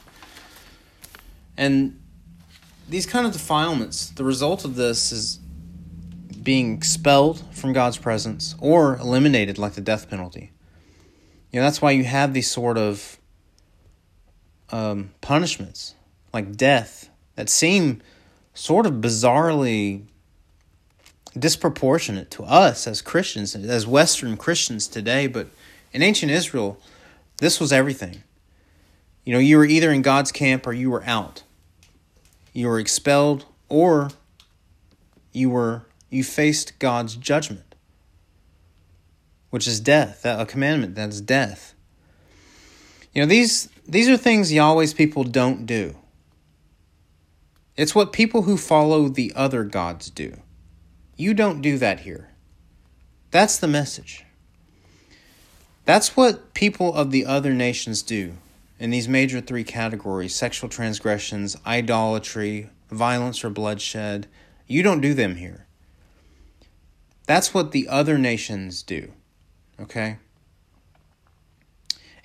And 1.57 1.99
these 2.87 3.07
kind 3.07 3.25
of 3.25 3.33
defilements, 3.33 4.11
the 4.11 4.23
result 4.23 4.63
of 4.63 4.75
this 4.75 5.11
is 5.11 5.39
being 6.41 6.73
expelled 6.73 7.43
from 7.51 7.73
God's 7.73 7.97
presence 7.97 8.55
or 8.59 8.97
eliminated 8.97 9.57
like 9.57 9.73
the 9.73 9.81
death 9.81 10.09
penalty. 10.09 10.51
You 11.51 11.59
know, 11.59 11.65
that's 11.65 11.81
why 11.81 11.91
you 11.91 12.03
have 12.03 12.33
these 12.33 12.49
sort 12.49 12.77
of 12.77 13.17
um, 14.71 15.11
punishments 15.21 15.95
like 16.33 16.55
death 16.55 17.09
that 17.35 17.49
seem 17.49 18.01
sort 18.53 18.85
of 18.85 18.93
bizarrely 18.93 20.03
disproportionate 21.37 22.31
to 22.31 22.43
us 22.43 22.87
as 22.87 23.01
Christians, 23.01 23.55
as 23.55 23.87
Western 23.87 24.37
Christians 24.37 24.87
today, 24.87 25.27
but 25.27 25.47
in 25.93 26.01
ancient 26.01 26.31
Israel, 26.31 26.79
this 27.37 27.59
was 27.59 27.71
everything. 27.71 28.23
You 29.25 29.33
know, 29.33 29.39
you 29.39 29.57
were 29.57 29.65
either 29.65 29.91
in 29.91 30.01
God's 30.01 30.31
camp 30.31 30.65
or 30.65 30.73
you 30.73 30.89
were 30.89 31.03
out. 31.05 31.43
You 32.53 32.67
were 32.67 32.79
expelled 32.79 33.45
or 33.69 34.09
you 35.31 35.49
were 35.49 35.83
you 36.11 36.23
faced 36.23 36.77
God's 36.77 37.15
judgment, 37.15 37.73
which 39.49 39.67
is 39.67 39.79
death, 39.79 40.21
a 40.23 40.45
commandment 40.45 40.93
that's 40.93 41.21
death. 41.21 41.73
You 43.13 43.23
know, 43.23 43.27
these 43.27 43.69
these 43.87 44.07
are 44.07 44.17
things 44.17 44.53
Yahweh's 44.53 44.93
people 44.93 45.23
don't 45.23 45.65
do. 45.65 45.95
It's 47.75 47.95
what 47.95 48.13
people 48.13 48.43
who 48.43 48.57
follow 48.57 49.07
the 49.07 49.33
other 49.35 49.63
gods 49.63 50.11
do. 50.11 50.37
You 51.15 51.33
don't 51.33 51.61
do 51.61 51.79
that 51.79 52.01
here. 52.01 52.29
That's 53.31 53.57
the 53.57 53.67
message. 53.67 54.25
That's 55.85 56.15
what 56.15 56.53
people 56.53 56.93
of 56.93 57.09
the 57.09 57.25
other 57.25 57.53
nations 57.53 58.03
do 58.03 58.33
in 58.79 58.91
these 58.91 59.07
major 59.07 59.41
three 59.41 59.63
categories 59.63 60.35
sexual 60.35 60.69
transgressions, 60.69 61.57
idolatry, 61.65 62.69
violence, 62.91 63.43
or 63.43 63.49
bloodshed 63.49 64.27
you 64.71 64.83
don't 64.83 65.01
do 65.01 65.13
them 65.13 65.35
here. 65.35 65.67
That's 67.31 67.53
what 67.53 67.71
the 67.71 67.87
other 67.87 68.17
nations 68.17 68.83
do. 68.83 69.13
Okay? 69.79 70.17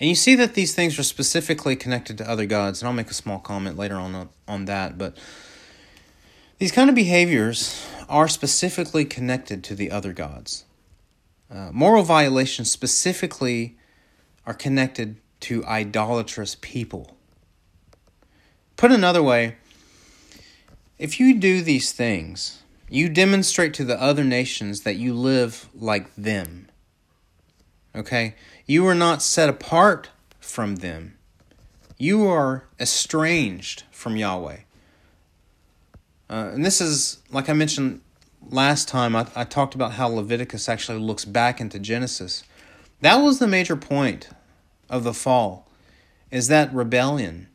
And 0.01 0.09
you 0.09 0.17
see 0.17 0.35
that 0.35 0.55
these 0.55 0.75
things 0.75 0.99
are 0.99 1.05
specifically 1.05 1.77
connected 1.77 2.19
to 2.19 2.29
other 2.29 2.45
gods, 2.45 2.83
and 2.83 2.89
I'll 2.89 2.93
make 2.93 3.09
a 3.09 3.15
small 3.15 3.39
comment 3.39 3.77
later 3.79 3.95
on 3.95 4.31
on 4.49 4.65
that, 4.65 4.99
but 4.99 5.17
these 6.59 6.73
kind 6.73 6.89
of 6.89 6.97
behaviors 6.97 7.87
are 8.09 8.27
specifically 8.27 9.05
connected 9.05 9.63
to 9.63 9.77
the 9.77 9.93
other 9.93 10.13
gods. 10.13 10.65
Uh, 11.49 11.71
moral 11.73 12.03
violations 12.03 12.69
specifically 12.69 13.79
are 14.45 14.55
connected 14.55 15.19
to 15.43 15.65
idolatrous 15.67 16.57
people. 16.61 17.17
Put 18.75 18.91
another 18.91 19.23
way, 19.23 19.55
if 20.99 21.21
you 21.21 21.39
do 21.39 21.63
these 21.63 21.93
things, 21.93 22.65
you 22.89 23.09
demonstrate 23.09 23.75
to 23.75 23.85
the 23.85 24.01
other 24.01 24.25
nations 24.25 24.83
that 24.83 24.97
you 24.97 25.15
live 25.15 25.69
like 25.75 26.15
them. 26.15 26.69
Okay? 27.95 28.35
You 28.67 28.87
are 28.87 28.95
not 28.95 29.23
set 29.23 29.49
apart 29.49 30.11
from 30.39 30.77
them. 30.77 31.17
You 31.99 32.27
are 32.27 32.67
estranged 32.79 33.85
from 33.91 34.17
Yahweh. 34.17 34.59
Uh, 36.29 36.51
and 36.53 36.65
this 36.65 36.81
is, 36.81 37.23
like 37.31 37.49
I 37.49 37.53
mentioned 37.53 38.01
last 38.51 38.89
time, 38.89 39.17
I, 39.17 39.27
I 39.35 39.45
talked 39.45 39.75
about 39.75 39.93
how 39.93 40.09
Leviticus 40.09 40.69
actually 40.69 40.99
looks 40.99 41.25
back 41.25 41.61
into 41.61 41.79
Genesis. 41.79 42.45
That 43.01 43.17
was 43.17 43.39
the 43.39 43.47
major 43.47 43.77
point 43.77 44.29
of 44.89 45.05
the 45.05 45.15
fall, 45.15 45.69
is 46.31 46.49
that 46.49 46.73
rebellion. 46.73 47.49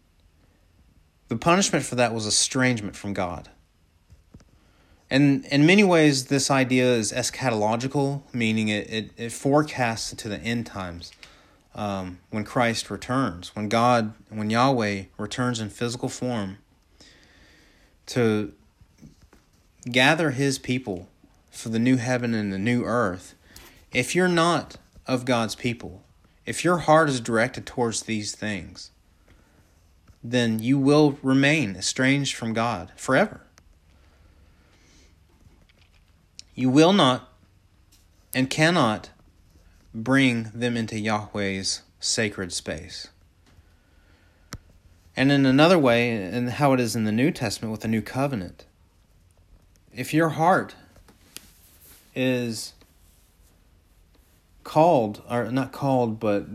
The 1.28 1.38
punishment 1.38 1.86
for 1.86 1.96
that 1.96 2.14
was 2.14 2.26
estrangement 2.26 2.96
from 2.96 3.14
God. 3.14 3.50
And 5.12 5.46
in 5.48 5.66
many 5.66 5.84
ways, 5.84 6.28
this 6.28 6.50
idea 6.50 6.86
is 6.86 7.12
eschatological, 7.12 8.22
meaning 8.32 8.70
it, 8.70 8.90
it, 8.90 9.12
it 9.18 9.32
forecasts 9.34 10.16
to 10.16 10.30
the 10.30 10.40
end 10.40 10.66
times 10.66 11.12
um, 11.76 12.20
when 12.30 12.46
Christ 12.46 12.90
returns, 12.90 13.54
when 13.54 13.68
God, 13.68 14.14
when 14.30 14.50
Yahweh 14.50 15.04
returns 15.18 15.60
in 15.60 15.70
physical 15.70 16.08
form 16.08 16.60
to 18.08 18.54
gather 19.92 20.32
his 20.32 20.58
people 20.58 21.10
for 21.50 21.68
the 21.68 21.80
new 21.80 21.98
heaven 21.98 22.34
and 22.34 22.54
the 22.54 22.58
new 22.58 22.86
earth. 22.86 23.36
If 23.92 24.16
you're 24.16 24.30
not 24.30 24.78
of 25.08 25.26
God's 25.26 25.56
people, 25.56 26.04
if 26.46 26.64
your 26.64 26.78
heart 26.78 27.10
is 27.10 27.20
directed 27.20 27.66
towards 27.66 28.04
these 28.04 28.34
things, 28.34 28.92
then 30.24 30.60
you 30.60 30.80
will 30.80 31.18
remain 31.22 31.76
estranged 31.76 32.34
from 32.34 32.54
God 32.54 32.94
forever. 32.96 33.42
You 36.54 36.70
will 36.70 36.94
not 36.94 37.30
and 38.34 38.50
cannot 38.50 39.10
bring 39.94 40.52
them 40.54 40.78
into 40.78 41.00
Yahweh's 41.00 41.82
sacred 42.00 42.54
space. 42.54 43.10
And 45.16 45.32
in 45.32 45.46
another 45.46 45.78
way, 45.78 46.12
and 46.12 46.50
how 46.50 46.74
it 46.74 46.80
is 46.80 46.96
in 46.96 47.04
the 47.04 47.12
New 47.12 47.32
Testament 47.32 47.72
with 47.72 47.82
the 47.82 47.88
new 47.88 48.02
covenant, 48.02 48.66
if 49.94 50.14
your 50.14 50.30
heart 50.30 50.76
is 52.16 52.74
called, 54.64 55.22
or 55.30 55.52
not 55.52 55.72
called, 55.74 56.20
but 56.20 56.48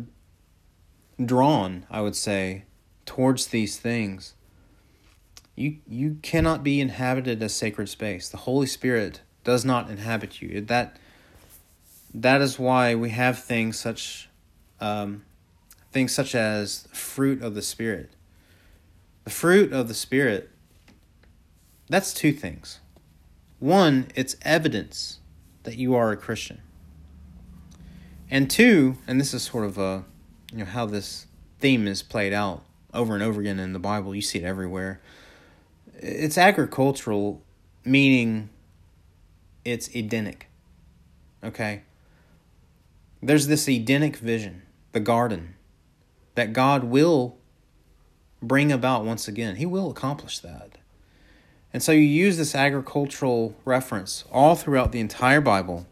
drawn, 1.22 1.86
I 1.90 2.00
would 2.00 2.16
say, 2.16 2.64
towards 3.04 3.48
these 3.48 3.78
things, 3.78 4.34
you 5.54 5.78
you 5.86 6.18
cannot 6.22 6.62
be 6.62 6.80
inhabited 6.80 7.42
as 7.42 7.54
sacred 7.54 7.88
space. 7.88 8.28
The 8.28 8.38
Holy 8.38 8.66
Spirit 8.66 9.20
does 9.46 9.64
not 9.64 9.88
inhabit 9.88 10.42
you. 10.42 10.60
That 10.60 10.98
that 12.12 12.42
is 12.42 12.58
why 12.58 12.96
we 12.96 13.10
have 13.10 13.38
things 13.38 13.78
such 13.78 14.28
um, 14.80 15.24
things 15.92 16.12
such 16.12 16.34
as 16.34 16.88
fruit 16.92 17.42
of 17.42 17.54
the 17.54 17.62
Spirit. 17.62 18.10
The 19.22 19.30
fruit 19.30 19.72
of 19.72 19.86
the 19.86 19.94
Spirit. 19.94 20.50
That's 21.88 22.12
two 22.12 22.32
things. 22.32 22.80
One, 23.60 24.08
it's 24.16 24.34
evidence 24.42 25.20
that 25.62 25.76
you 25.76 25.94
are 25.94 26.10
a 26.10 26.16
Christian. 26.16 26.60
And 28.28 28.50
two, 28.50 28.96
and 29.06 29.20
this 29.20 29.32
is 29.32 29.44
sort 29.44 29.64
of 29.64 29.78
a 29.78 30.04
you 30.50 30.58
know 30.58 30.64
how 30.64 30.86
this 30.86 31.26
theme 31.60 31.86
is 31.86 32.02
played 32.02 32.32
out 32.32 32.64
over 32.92 33.14
and 33.14 33.22
over 33.22 33.40
again 33.40 33.60
in 33.60 33.72
the 33.72 33.78
Bible. 33.78 34.12
You 34.12 34.22
see 34.22 34.40
it 34.40 34.44
everywhere. 34.44 35.00
It's 35.94 36.36
agricultural, 36.36 37.42
meaning 37.84 38.50
it's 39.66 39.88
Edenic. 39.94 40.48
Okay? 41.42 41.82
There's 43.22 43.48
this 43.48 43.68
Edenic 43.68 44.16
vision, 44.16 44.62
the 44.92 45.00
garden, 45.00 45.56
that 46.36 46.52
God 46.52 46.84
will 46.84 47.36
bring 48.40 48.70
about 48.70 49.04
once 49.04 49.26
again. 49.26 49.56
He 49.56 49.66
will 49.66 49.90
accomplish 49.90 50.38
that. 50.38 50.78
And 51.72 51.82
so 51.82 51.92
you 51.92 52.00
use 52.00 52.36
this 52.36 52.54
agricultural 52.54 53.54
reference 53.64 54.24
all 54.30 54.54
throughout 54.54 54.92
the 54.92 55.00
entire 55.00 55.40
Bible, 55.40 55.86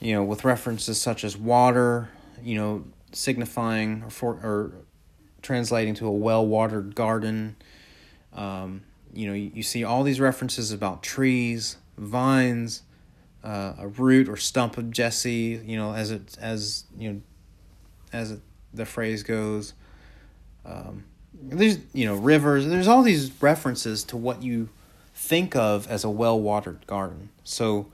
you 0.00 0.14
know, 0.14 0.24
with 0.24 0.44
references 0.44 1.00
such 1.00 1.24
as 1.24 1.36
water, 1.36 2.10
you 2.42 2.56
know, 2.56 2.84
signifying 3.12 4.02
or, 4.02 4.10
for, 4.10 4.34
or 4.42 4.72
translating 5.40 5.94
to 5.94 6.06
a 6.06 6.10
well 6.10 6.46
watered 6.46 6.94
garden. 6.94 7.56
Um, 8.32 8.82
you 9.14 9.26
know, 9.28 9.34
you, 9.34 9.50
you, 9.54 9.62
see 9.62 9.82
all 9.82 10.02
these 10.02 10.20
references 10.20 10.70
about 10.72 11.02
trees, 11.02 11.76
vines, 11.98 12.82
uh, 13.44 13.74
a 13.78 13.88
root 13.88 14.28
or 14.28 14.36
stump 14.36 14.78
of 14.78 14.90
Jesse, 14.90 15.60
you 15.64 15.76
know, 15.76 15.94
as 15.94 16.10
it, 16.10 16.36
as, 16.40 16.84
you 16.96 17.12
know, 17.12 17.20
as 18.12 18.32
it, 18.32 18.40
the 18.72 18.86
phrase 18.86 19.22
goes. 19.22 19.74
Um, 20.64 21.04
there's 21.40 21.78
you 21.92 22.04
know 22.04 22.16
rivers 22.16 22.66
there's 22.66 22.88
all 22.88 23.02
these 23.02 23.30
references 23.40 24.04
to 24.04 24.16
what 24.16 24.42
you 24.42 24.68
think 25.14 25.54
of 25.54 25.86
as 25.88 26.04
a 26.04 26.10
well-watered 26.10 26.86
garden 26.86 27.28
so 27.44 27.86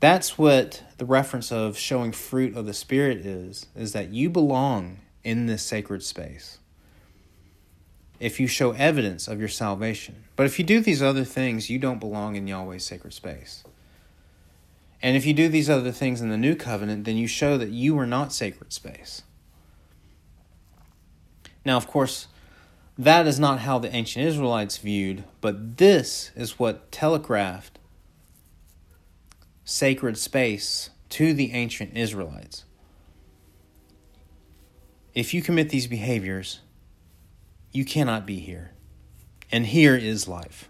that's 0.00 0.38
what 0.38 0.82
the 0.98 1.04
reference 1.04 1.50
of 1.50 1.76
showing 1.78 2.12
fruit 2.12 2.56
of 2.56 2.66
the 2.66 2.74
spirit 2.74 3.18
is 3.18 3.66
is 3.74 3.92
that 3.92 4.10
you 4.10 4.28
belong 4.28 4.98
in 5.24 5.46
this 5.46 5.62
sacred 5.62 6.02
space 6.02 6.58
if 8.20 8.40
you 8.40 8.46
show 8.46 8.72
evidence 8.72 9.28
of 9.28 9.38
your 9.38 9.48
salvation. 9.48 10.24
But 10.36 10.46
if 10.46 10.58
you 10.58 10.64
do 10.64 10.80
these 10.80 11.02
other 11.02 11.24
things 11.24 11.70
you 11.70 11.78
don't 11.78 12.00
belong 12.00 12.36
in 12.36 12.46
yahweh's 12.46 12.84
sacred 12.84 13.12
space. 13.12 13.64
And 15.00 15.16
if 15.16 15.24
you 15.24 15.32
do 15.32 15.48
these 15.48 15.70
other 15.70 15.92
things 15.92 16.20
in 16.20 16.30
the 16.30 16.36
new 16.36 16.54
covenant 16.54 17.04
then 17.04 17.16
you 17.16 17.26
show 17.26 17.56
that 17.58 17.70
you 17.70 17.98
are 17.98 18.06
not 18.06 18.32
sacred 18.32 18.72
space. 18.72 19.22
Now 21.64 21.76
of 21.76 21.86
course 21.86 22.28
that 22.98 23.28
is 23.28 23.38
not 23.38 23.60
how 23.60 23.78
the 23.78 23.94
ancient 23.94 24.26
Israelites 24.26 24.78
viewed, 24.78 25.22
but 25.40 25.76
this 25.76 26.32
is 26.34 26.58
what 26.58 26.90
telegraphed 26.90 27.78
sacred 29.64 30.18
space 30.18 30.90
to 31.10 31.32
the 31.32 31.52
ancient 31.52 31.96
Israelites. 31.96 32.64
If 35.14 35.32
you 35.32 35.42
commit 35.42 35.68
these 35.68 35.86
behaviors, 35.86 36.60
you 37.72 37.84
cannot 37.84 38.26
be 38.26 38.38
here. 38.38 38.72
And 39.50 39.66
here 39.66 39.96
is 39.96 40.28
life. 40.28 40.68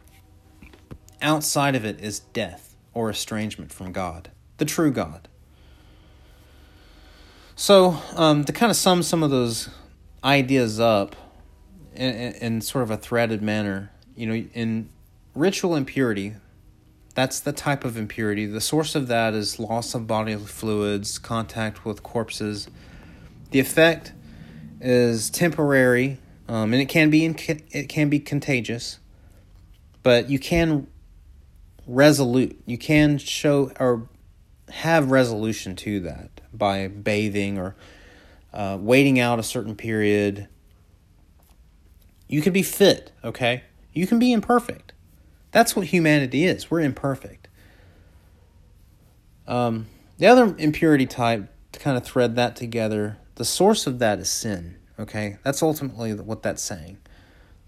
Outside 1.21 1.75
of 1.75 1.85
it 1.85 2.01
is 2.01 2.21
death 2.21 2.77
or 2.95 3.11
estrangement 3.11 3.73
from 3.73 3.93
God, 3.93 4.31
the 4.59 4.65
true 4.65 4.91
God. 4.91 5.29
So, 7.57 7.99
um, 8.15 8.45
to 8.45 8.53
kind 8.53 8.71
of 8.71 8.77
sum 8.77 9.03
some 9.03 9.23
of 9.25 9.31
those 9.31 9.69
ideas 10.23 10.79
up, 10.79 11.17
in, 11.99 12.15
in 12.35 12.61
sort 12.61 12.85
of 12.85 12.91
a 12.91 12.97
threaded 12.97 13.43
manner. 13.43 13.91
You 14.15 14.27
know, 14.27 14.35
in 14.35 14.89
ritual 15.35 15.75
impurity, 15.75 16.35
that's 17.15 17.41
the 17.41 17.53
type 17.53 17.85
of 17.85 17.97
impurity. 17.97 18.47
The 18.47 18.61
source 18.61 18.95
of 18.95 19.09
that 19.09 19.35
is 19.35 19.59
loss 19.59 19.95
of 19.95 20.07
bodily 20.07 20.37
fluids, 20.37 21.19
contact 21.19 21.85
with 21.85 22.03
corpses. 22.03 22.69
The 23.51 23.59
effect 23.59 24.13
is 24.81 25.29
temporary, 25.31 26.19
um, 26.49 26.73
and 26.73 26.83
it 26.83 26.89
can 26.89 27.11
be 27.11 27.25
in, 27.25 27.37
it 27.71 27.89
can 27.89 28.09
be 28.09 28.19
contagious, 28.19 28.99
but 30.03 30.31
you 30.31 30.39
can 30.39 30.87
resolute. 31.87 32.61
You 32.67 32.79
can 32.79 33.19
show 33.19 33.73
or 33.79 34.09
have 34.71 35.11
resolution 35.11 35.77
to 35.77 36.01
that 36.01 36.41
by 36.53 36.89
bathing 36.89 37.59
or 37.59 37.77
uh, 38.53 38.79
waiting 38.81 39.19
out 39.19 39.39
a 39.39 39.43
certain 39.43 39.77
period 39.77 40.49
you 42.29 42.43
can 42.43 42.53
be 42.53 42.63
fit, 42.63 43.11
okay? 43.25 43.65
You 43.93 44.07
can 44.07 44.19
be 44.19 44.33
imperfect. 44.33 44.93
That's 45.51 45.75
what 45.75 45.87
humanity 45.87 46.45
is. 46.45 46.71
We're 46.71 46.81
imperfect. 46.81 47.49
Um, 49.47 49.87
the 50.19 50.27
other 50.27 50.55
impurity 50.59 51.07
type, 51.07 51.49
to 51.73 51.81
kind 51.81 51.97
of 51.97 52.05
thread 52.05 52.37
that 52.37 52.55
together, 52.55 53.17
the 53.37 53.47
source 53.47 53.87
of 53.87 53.99
that 53.99 54.19
is 54.19 54.29
sin, 54.29 54.77
Okay? 54.99 55.39
That's 55.45 55.63
ultimately 55.63 56.15
what 56.15 56.43
that's 56.43 56.63
saying. 56.63 56.99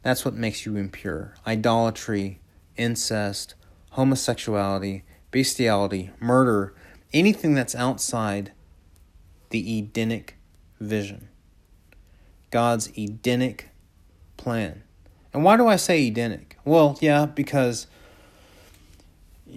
That's 0.03 0.25
what 0.25 0.35
makes 0.35 0.65
you 0.65 0.77
impure. 0.77 1.35
Idolatry, 1.47 2.41
incest, 2.77 3.55
homosexuality, 3.91 5.05
bestiality, 5.31 6.11
murder, 6.19 6.75
anything 7.13 7.55
that's 7.55 7.75
outside 7.75 8.53
the 9.51 9.79
Edenic 9.79 10.37
vision. 10.81 11.29
God's 12.51 12.89
Edenic 12.97 13.69
plan. 14.37 14.83
And 15.33 15.45
why 15.45 15.57
do 15.57 15.69
I 15.69 15.77
say 15.77 16.07
Edenic? 16.07 16.57
Well, 16.65 16.99
yeah, 17.01 17.27
because 17.27 17.87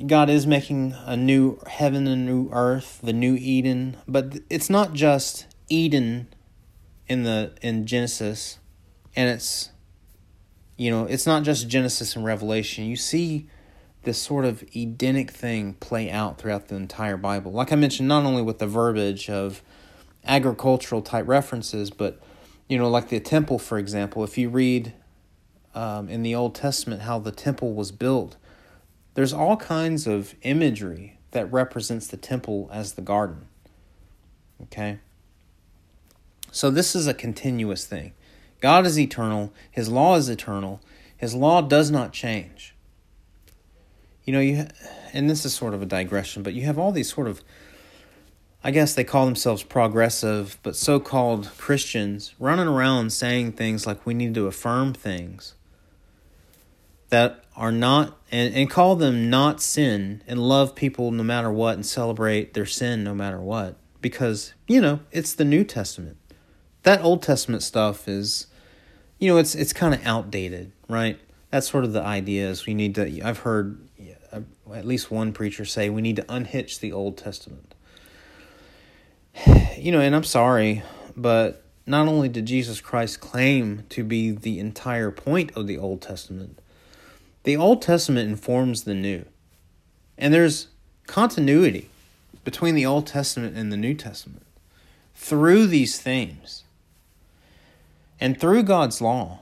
God 0.06 0.30
is 0.30 0.46
making 0.46 0.96
a 1.06 1.16
new 1.16 1.60
heaven 1.68 2.08
and 2.08 2.26
new 2.26 2.50
earth, 2.52 3.00
the 3.02 3.14
new 3.14 3.36
Eden, 3.36 3.98
but 4.08 4.40
it's 4.50 4.70
not 4.70 4.94
just 4.94 5.48
Eden 5.70 6.28
in 7.08 7.24
the 7.24 7.54
in 7.62 7.86
Genesis 7.86 8.60
and 9.16 9.30
it's 9.30 9.70
you 10.78 10.90
know, 10.90 11.06
it's 11.06 11.28
not 11.28 11.44
just 11.44 11.68
Genesis 11.68 12.16
and 12.16 12.26
Revelation. 12.26 12.86
You 12.86 12.96
see 12.96 13.48
this 14.04 14.22
sort 14.22 14.44
of 14.44 14.64
Edenic 14.76 15.32
thing 15.32 15.76
play 15.76 16.10
out 16.10 16.38
throughout 16.38 16.68
the 16.68 16.76
entire 16.76 17.16
Bible. 17.18 17.52
Like 17.52 17.72
I 17.72 17.76
mentioned, 17.76 18.08
not 18.08 18.26
only 18.26 18.42
with 18.42 18.60
the 18.60 18.68
verbiage 18.68 19.30
of 19.30 19.62
agricultural 20.26 21.02
type 21.02 21.28
references, 21.28 21.90
but 21.90 22.20
you 22.68 22.78
know, 22.78 22.90
like 22.90 23.10
the 23.10 23.20
temple, 23.20 23.60
for 23.60 23.78
example. 23.78 24.24
If 24.24 24.38
you 24.38 24.50
read 24.50 24.94
um, 25.76 26.10
in 26.10 26.24
the 26.24 26.34
Old 26.34 26.56
Testament 26.56 27.04
how 27.04 27.20
the 27.20 27.32
temple 27.32 27.74
was 27.74 27.92
built, 27.92 28.36
there's 29.14 29.34
all 29.34 29.58
kinds 29.58 30.08
of 30.08 30.34
imagery 30.42 31.20
that 31.32 31.52
represents 31.52 32.08
the 32.08 32.18
temple 32.18 32.70
as 32.74 32.94
the 32.94 33.02
garden. 33.02 33.48
Okay? 34.64 35.00
So 36.54 36.70
this 36.70 36.96
is 36.96 37.08
a 37.08 37.16
continuous 37.16 37.86
thing. 37.86 38.14
God 38.62 38.86
is 38.86 39.00
eternal, 39.00 39.52
His 39.70 39.90
law 39.90 40.16
is 40.16 40.30
eternal, 40.30 40.80
His 41.18 41.34
law 41.34 41.62
does 41.62 41.90
not 41.90 42.14
change. 42.14 42.76
You 44.24 44.34
know, 44.34 44.40
you 44.40 44.68
and 45.12 45.30
this 45.30 45.44
is 45.46 45.54
sort 45.54 45.74
of 45.74 45.82
a 45.82 45.86
digression, 45.86 46.44
but 46.44 46.54
you 46.54 46.62
have 46.62 46.78
all 46.78 46.92
these 46.92 47.12
sort 47.12 47.28
of 47.28 47.42
I 48.64 48.72
guess 48.72 48.94
they 48.94 49.04
call 49.04 49.26
themselves 49.26 49.64
progressive, 49.64 50.58
but 50.64 50.78
so 50.78 51.00
called 51.00 51.50
Christians 51.58 52.34
running 52.40 52.68
around 52.68 53.12
saying 53.12 53.54
things 53.54 53.86
like 53.86 54.06
we 54.06 54.14
need 54.14 54.36
to 54.36 54.48
affirm 54.48 54.94
things 54.94 55.56
that 57.10 57.44
are 57.58 57.74
not, 57.74 58.18
and, 58.32 58.56
and 58.56 58.70
call 58.70 58.96
them 58.96 59.30
not 59.30 59.62
sin 59.62 60.24
and 60.28 60.40
love 60.40 60.76
people 60.76 61.12
no 61.12 61.24
matter 61.24 61.52
what 61.52 61.76
and 61.76 61.86
celebrate 61.86 62.54
their 62.54 62.66
sin 62.66 63.04
no 63.04 63.14
matter 63.14 63.42
what. 63.42 63.76
Because, 64.02 64.54
you 64.68 64.80
know, 64.80 65.02
it's 65.12 65.34
the 65.34 65.46
New 65.46 65.64
Testament. 65.64 66.18
That 66.84 67.02
Old 67.02 67.22
Testament 67.22 67.64
stuff 67.64 68.08
is, 68.08 68.48
you 69.20 69.30
know, 69.30 69.38
it's 69.38 69.56
it's 69.56 69.74
kind 69.74 69.94
of 69.94 70.06
outdated, 70.06 70.72
right? 70.88 71.20
That's 71.50 71.70
sort 71.70 71.84
of 71.84 71.94
the 71.94 72.02
idea 72.02 72.50
is 72.50 72.66
we 72.66 72.74
need 72.74 72.96
to, 72.96 73.22
I've 73.22 73.40
heard 73.40 73.80
uh, 74.32 74.42
at 74.74 74.86
least 74.86 75.12
one 75.12 75.34
preacher 75.34 75.66
say 75.66 75.90
we 75.90 76.02
need 76.02 76.16
to 76.16 76.26
unhitch 76.28 76.80
the 76.80 76.92
Old 76.92 77.18
Testament 77.18 77.74
you 79.78 79.92
know, 79.92 80.00
and 80.00 80.16
I'm 80.16 80.24
sorry, 80.24 80.84
but 81.16 81.64
not 81.86 82.08
only 82.08 82.30
did 82.30 82.46
Jesus 82.46 82.82
Christ 82.82 83.20
claim 83.20 83.84
to 83.90 84.04
be 84.04 84.32
the 84.32 84.60
entire 84.60 85.12
point 85.12 85.52
of 85.56 85.68
the 85.68 85.78
Old 85.78 86.02
Testament, 86.02 86.60
the 87.44 87.58
Old 87.58 87.82
Testament 87.82 88.30
informs 88.30 88.84
the 88.84 88.94
New. 88.94 89.26
And 90.18 90.34
there's 90.34 90.68
continuity 91.08 91.90
between 92.44 92.76
the 92.76 92.86
Old 92.86 93.08
Testament 93.08 93.58
and 93.58 93.72
the 93.72 93.78
New 93.78 93.94
Testament 93.94 94.46
through 95.16 95.68
these 95.68 96.00
themes 96.00 96.63
and 98.24 98.40
through 98.40 98.64
God's 98.64 99.02
law, 99.02 99.42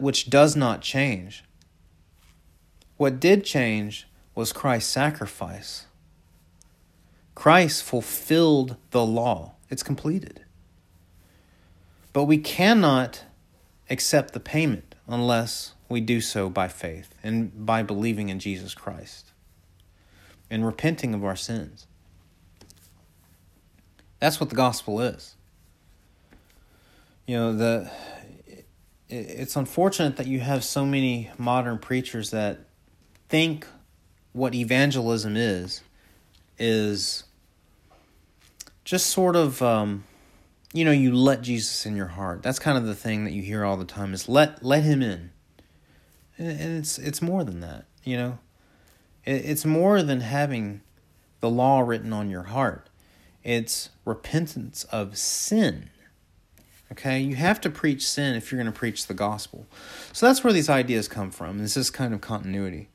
which 0.00 0.28
does 0.28 0.56
not 0.56 0.82
change. 0.82 1.44
What 2.96 3.20
did 3.20 3.44
change 3.44 4.08
was 4.34 4.52
Christ's 4.52 4.90
sacrifice 4.90 5.86
Christ 7.36 7.84
fulfilled 7.84 8.76
the 8.90 9.06
law, 9.06 9.54
it's 9.70 9.84
completed. 9.84 10.44
But 12.12 12.24
we 12.24 12.38
cannot 12.38 13.24
accept 13.88 14.34
the 14.34 14.40
payment 14.40 14.96
unless 15.06 15.74
we 15.88 16.00
do 16.00 16.20
so 16.20 16.50
by 16.50 16.66
faith 16.66 17.14
and 17.22 17.64
by 17.64 17.84
believing 17.84 18.28
in 18.28 18.40
Jesus 18.40 18.74
Christ 18.74 19.30
and 20.50 20.66
repenting 20.66 21.14
of 21.14 21.24
our 21.24 21.36
sins. 21.36 21.86
That's 24.18 24.40
what 24.40 24.50
the 24.50 24.56
gospel 24.56 25.00
is. 25.00 25.36
You 27.26 27.36
know, 27.36 27.52
the 27.54 27.90
it's 29.08 29.56
unfortunate 29.56 30.16
that 30.16 30.26
you 30.26 30.40
have 30.40 30.64
so 30.64 30.86
many 30.86 31.30
modern 31.36 31.78
preachers 31.78 32.30
that 32.30 32.60
think 33.28 33.66
what 34.32 34.54
evangelism 34.54 35.36
is 35.36 35.82
is 36.58 37.24
just 38.84 39.06
sort 39.08 39.36
of 39.36 39.60
um, 39.62 40.04
you 40.72 40.84
know 40.84 40.90
you 40.90 41.14
let 41.14 41.42
jesus 41.42 41.86
in 41.86 41.96
your 41.96 42.06
heart. 42.06 42.42
That's 42.42 42.58
kind 42.58 42.78
of 42.78 42.86
the 42.86 42.94
thing 42.94 43.24
that 43.24 43.32
you 43.32 43.42
hear 43.42 43.64
all 43.64 43.76
the 43.76 43.84
time 43.84 44.14
is 44.14 44.28
let 44.28 44.64
let 44.64 44.82
him 44.82 45.02
in. 45.02 45.30
And 46.38 46.78
it's 46.78 46.98
it's 46.98 47.22
more 47.22 47.44
than 47.44 47.60
that 47.60 47.84
you 48.04 48.16
know? 48.16 48.38
It's 49.24 49.64
more 49.64 50.02
than 50.02 50.20
having 50.20 50.80
the 51.40 51.50
law 51.50 51.80
written 51.80 52.12
on 52.12 52.28
your 52.28 52.44
heart. 52.44 52.88
It's 53.44 53.90
repentance 54.04 54.84
of 54.84 55.16
sin 55.16 55.90
okay? 56.92 57.18
You 57.18 57.34
have 57.34 57.60
to 57.62 57.70
preach 57.70 58.06
sin 58.06 58.36
if 58.36 58.50
you're 58.50 58.60
going 58.60 58.72
to 58.72 58.78
preach 58.78 59.06
the 59.06 59.14
gospel. 59.14 59.66
So 60.12 60.26
that's 60.26 60.44
where 60.44 60.52
these 60.52 60.70
ideas 60.70 61.08
come 61.08 61.30
from. 61.30 61.58
This 61.58 61.76
is 61.76 61.90
kind 61.90 62.14
of 62.14 62.20
continuity. 62.20 62.88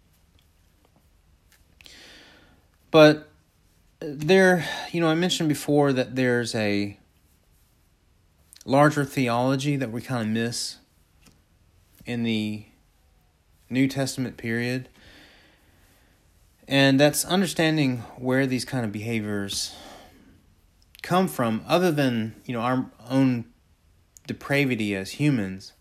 But 2.92 3.30
uh, 4.02 4.06
there, 4.10 4.66
you 4.92 5.02
know, 5.02 5.08
I 5.08 5.16
mentioned 5.16 5.50
before 5.50 5.92
that 5.94 6.16
there's 6.16 6.56
a 6.56 6.98
larger 8.66 9.04
theology 9.04 9.76
that 9.76 9.92
we 9.92 10.02
kind 10.02 10.22
of 10.22 10.28
miss 10.28 10.78
in 12.06 12.24
the 12.24 12.66
New 13.70 13.88
Testament 13.88 14.38
period. 14.38 14.90
And 16.68 17.00
that's 17.00 17.24
understanding 17.26 18.00
where 18.18 18.46
these 18.46 18.66
kind 18.66 18.86
of 18.86 18.92
behaviors 18.92 19.76
come 21.02 21.28
from, 21.28 21.64
other 21.68 21.92
than, 21.92 22.36
you 22.46 22.54
know, 22.54 22.60
our 22.60 22.90
own 23.10 23.46
depravity 24.28 24.96
as 24.96 25.14
humans. 25.14 25.74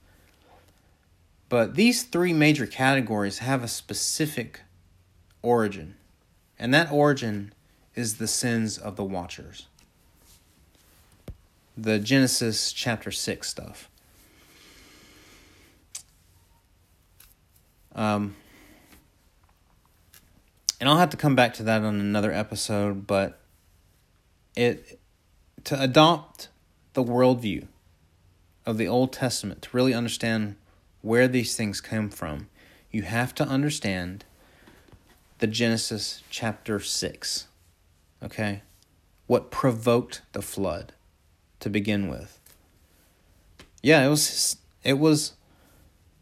But 1.48 1.74
these 1.74 2.02
three 2.02 2.32
major 2.32 2.66
categories 2.66 3.38
have 3.38 3.62
a 3.62 3.68
specific 3.68 4.62
origin. 5.42 5.96
And 6.58 6.72
that 6.72 6.90
origin 6.90 7.52
is 7.94 8.16
the 8.16 8.26
sins 8.26 8.78
of 8.78 8.96
the 8.96 9.04
watchers. 9.04 9.66
The 11.76 11.98
Genesis 11.98 12.72
chapter 12.72 13.10
6 13.10 13.48
stuff. 13.48 13.90
Um, 17.94 18.36
and 20.80 20.88
I'll 20.88 20.98
have 20.98 21.10
to 21.10 21.16
come 21.16 21.34
back 21.34 21.54
to 21.54 21.62
that 21.62 21.82
on 21.82 22.00
another 22.00 22.32
episode, 22.32 23.06
but 23.06 23.40
it 24.54 24.98
to 25.64 25.80
adopt 25.80 26.48
the 26.92 27.02
worldview 27.02 27.66
of 28.66 28.76
the 28.76 28.88
Old 28.88 29.12
Testament, 29.12 29.62
to 29.62 29.68
really 29.72 29.94
understand 29.94 30.56
where 31.00 31.28
these 31.28 31.56
things 31.56 31.80
come 31.80 32.10
from, 32.10 32.48
you 32.90 33.02
have 33.02 33.34
to 33.36 33.44
understand 33.44 34.24
the 35.38 35.46
Genesis 35.46 36.22
chapter 36.30 36.80
6 36.80 37.46
okay? 38.22 38.62
What 39.26 39.50
provoked 39.50 40.22
the 40.32 40.42
flood 40.42 40.92
to 41.60 41.70
begin 41.70 42.08
with? 42.08 42.38
Yeah, 43.82 44.04
it 44.04 44.08
was 44.08 44.56
it 44.82 44.98
was 44.98 45.32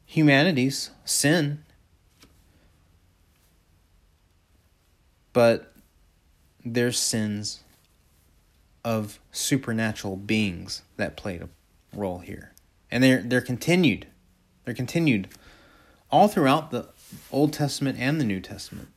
humanity's 0.07 0.91
sin. 1.05 1.65
But 5.33 5.73
there's 6.65 6.99
sins 6.99 7.65
of 8.85 9.19
supernatural 9.33 10.17
beings 10.17 10.83
that 10.97 11.17
played 11.17 11.43
a 11.43 11.49
role 11.97 12.19
here. 12.19 12.53
And 12.91 13.03
they're 13.03 13.23
they're 13.23 13.41
continued. 13.41 14.07
They're 14.65 14.75
continued 14.75 15.29
all 16.11 16.29
throughout 16.29 16.71
the 16.71 16.89
Old 17.33 17.53
Testament 17.53 17.99
and 17.99 18.21
the 18.21 18.25
New 18.25 18.41
Testament. 18.41 18.89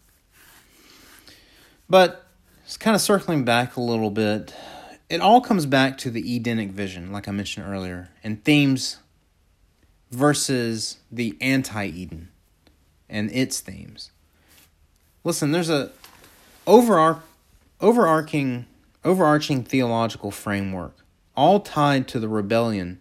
But 1.89 2.25
just 2.65 2.79
kind 2.79 2.95
of 2.95 3.01
circling 3.01 3.43
back 3.45 3.75
a 3.75 3.81
little 3.81 4.12
bit, 4.12 4.53
it 5.10 5.21
all 5.21 5.41
comes 5.41 5.65
back 5.65 5.97
to 5.99 6.12
the 6.12 6.36
Edenic 6.36 6.69
vision, 6.71 7.12
like 7.12 7.27
I 7.27 7.31
mentioned 7.31 7.65
earlier, 7.67 8.10
and 8.23 8.43
themes 8.43 8.97
versus 10.12 10.97
the 11.12 11.38
anti 11.41 11.88
Eden 11.88 12.29
and 13.10 13.31
its 13.31 13.60
themes. 13.60 14.12
Listen, 15.23 15.51
there's 15.51 15.69
a 15.69 15.91
overar- 16.65 17.21
overarching 17.81 18.65
overarching 19.03 19.63
theological 19.63 20.31
framework, 20.31 20.97
all 21.38 21.60
tied 21.60 22.08
to 22.10 22.19
the 22.19 22.28
rebellion 22.28 23.00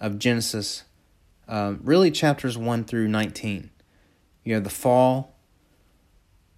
of 0.00 0.18
Genesis, 0.18 0.82
um, 1.48 1.80
really 1.82 2.10
chapters 2.10 2.58
1 2.58 2.84
through 2.84 3.08
19. 3.08 3.70
You 4.44 4.54
have 4.54 4.64
the 4.64 4.70
fall, 4.70 5.36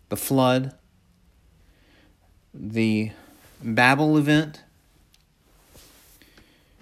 the 0.09 0.17
flood, 0.17 0.75
the 2.53 3.13
Babel 3.63 4.17
event, 4.17 4.63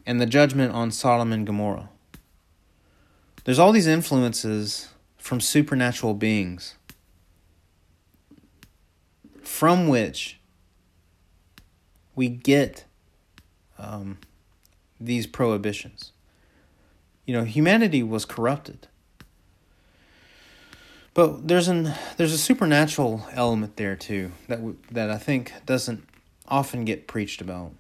and 0.07 0.21
the 0.21 0.27
judgment 0.27 0.73
on 0.73 0.93
Sodom 0.93 1.33
and 1.33 1.45
Gomorrah. 1.45 1.89
There's 3.45 3.59
all 3.59 3.73
these 3.73 3.87
influences 3.87 4.89
from 5.19 5.41
supernatural 5.41 6.15
beings 6.15 6.77
from 9.43 9.89
which 9.89 10.39
we 12.15 12.29
get 12.29 12.85
um, 13.79 14.19
these 15.01 15.27
prohibitions. 15.27 16.13
You 17.25 17.37
know, 17.37 17.45
humanity 17.45 18.03
was 18.03 18.25
corrupted. 18.25 18.89
But 21.15 21.49
there's 21.49 21.67
an 21.67 21.95
there's 22.19 22.35
a 22.35 22.39
supernatural 22.39 23.27
element 23.33 23.77
there 23.77 23.97
too 23.97 24.33
that 24.49 24.57
w- 24.57 24.77
that 24.91 25.11
I 25.11 25.17
think 25.17 25.53
doesn't 25.65 26.07
often 26.47 26.85
get 26.85 27.07
preached 27.07 27.41
about. 27.41 27.73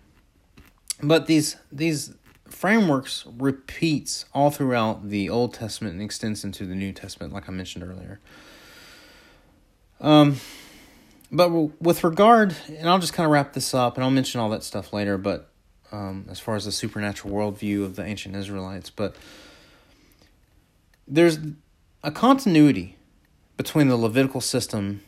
But 1.02 1.26
these 1.26 1.57
these 1.70 2.14
frameworks 2.48 3.26
repeats 3.37 4.24
all 4.33 4.50
throughout 4.50 5.11
the 5.11 5.29
Old 5.29 5.52
Testament 5.52 5.94
and 5.94 6.02
extends 6.02 6.44
into 6.44 6.64
the 6.64 6.74
New 6.74 6.92
Testament, 6.92 7.35
like 7.35 7.46
I 7.46 7.52
mentioned 7.52 7.85
earlier. 7.85 8.20
Um, 10.00 10.37
but 11.31 11.50
with 11.50 12.05
regard, 12.05 12.57
and 12.68 12.88
I'll 12.88 12.98
just 12.98 13.12
kind 13.12 13.26
of 13.26 13.33
wrap 13.33 13.52
this 13.52 13.74
up, 13.74 13.96
and 13.96 14.05
I'll 14.05 14.11
mention 14.11 14.40
all 14.40 14.48
that 14.50 14.62
stuff 14.62 14.92
later. 14.92 15.18
But 15.18 15.50
um, 15.92 16.27
as 16.31 16.40
far 16.40 16.57
as 16.57 16.64
the 16.64 16.72
supernatural 16.72 17.33
worldview 17.35 17.85
of 17.85 17.96
the 17.96 18.05
ancient 18.05 18.35
Israelites, 18.35 18.90
but 18.90 19.14
there's 21.07 21.38
a 22.03 22.11
continuity 22.11 22.96
between 23.57 23.88
the 23.88 23.96
Levitical 23.96 24.40
system 24.40 25.03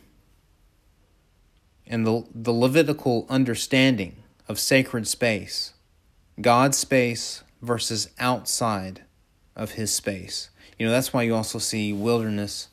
and 1.85 2.05
the, 2.05 2.25
the 2.33 2.53
Levitical 2.53 3.25
understanding 3.29 4.17
of 4.47 4.59
sacred 4.59 5.07
space, 5.07 5.73
God's 6.39 6.77
space 6.77 7.43
versus 7.61 8.09
outside 8.19 9.03
of 9.55 9.71
his 9.71 9.93
space. 9.93 10.49
You 10.77 10.85
know, 10.85 10.91
that's 10.91 11.11
why 11.11 11.23
you 11.23 11.35
also 11.35 11.59
see 11.59 11.91
wilderness 11.91 12.69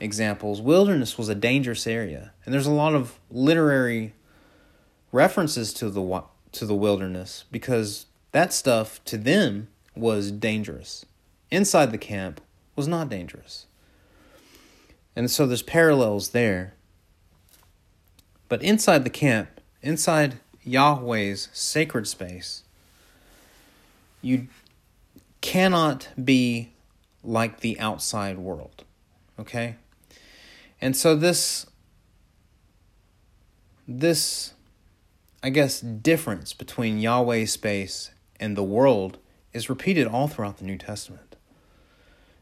examples. 0.00 0.60
Wilderness 0.60 1.16
was 1.16 1.28
a 1.28 1.34
dangerous 1.34 1.86
area, 1.86 2.32
and 2.44 2.52
there's 2.52 2.66
a 2.66 2.70
lot 2.70 2.94
of 2.94 3.18
literary 3.30 4.12
references 5.12 5.72
to 5.74 5.88
the 5.88 6.02
to 6.52 6.64
the 6.64 6.74
wilderness 6.74 7.44
because 7.50 8.06
that 8.32 8.52
stuff 8.52 9.02
to 9.04 9.16
them 9.16 9.68
was 9.94 10.30
dangerous. 10.30 11.04
Inside 11.50 11.92
the 11.92 11.98
camp 11.98 12.40
was 12.76 12.88
not 12.88 13.08
dangerous. 13.08 13.66
And 15.16 15.30
so 15.30 15.46
there's 15.46 15.62
parallels 15.62 16.30
there. 16.30 16.74
But 18.48 18.62
inside 18.62 19.04
the 19.04 19.10
camp, 19.10 19.60
inside 19.82 20.38
Yahweh's 20.62 21.48
sacred 21.52 22.06
space, 22.06 22.62
you 24.22 24.46
cannot 25.40 26.08
be 26.22 26.72
like 27.24 27.60
the 27.60 27.78
outside 27.78 28.38
world. 28.38 28.84
Okay? 29.38 29.76
And 30.80 30.96
so 30.96 31.14
this 31.16 31.66
this 33.86 34.52
I 35.42 35.50
guess 35.50 35.80
difference 35.80 36.52
between 36.52 36.98
Yahweh's 36.98 37.52
space 37.52 38.10
and 38.40 38.56
the 38.56 38.64
world 38.64 39.18
is 39.52 39.70
repeated 39.70 40.08
all 40.08 40.26
throughout 40.26 40.58
the 40.58 40.64
New 40.64 40.78
Testament. 40.78 41.36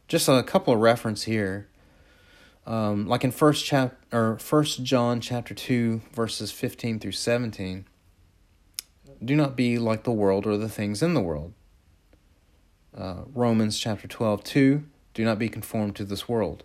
Just 0.09 0.29
a 0.29 0.43
couple 0.43 0.73
of 0.73 0.81
reference 0.81 1.25
here. 1.25 1.69
Um, 2.67 3.07
like 3.07 3.23
in 3.23 3.33
first 3.33 3.65
chap 3.65 3.97
or 4.13 4.39
first 4.39 4.83
John 4.83 5.21
chapter 5.21 5.55
two 5.55 6.01
verses 6.13 6.51
fifteen 6.51 6.99
through 6.99 7.13
seventeen. 7.13 7.87
Do 9.25 9.37
not 9.37 9.57
be 9.57 9.79
like 9.79 10.05
the 10.05 10.13
world 10.13 10.47
or 10.47 10.57
the 10.57 10.69
things 10.69 11.03
in 11.03 11.15
the 11.15 11.21
world. 11.21 11.53
Uh, 12.97 13.23
Romans 13.35 13.79
chapter 13.79 14.09
12, 14.09 14.43
2. 14.43 14.85
Do 15.15 15.25
not 15.25 15.39
be 15.39 15.49
conformed 15.49 15.97
to 15.97 16.05
this 16.05 16.29
world. 16.29 16.65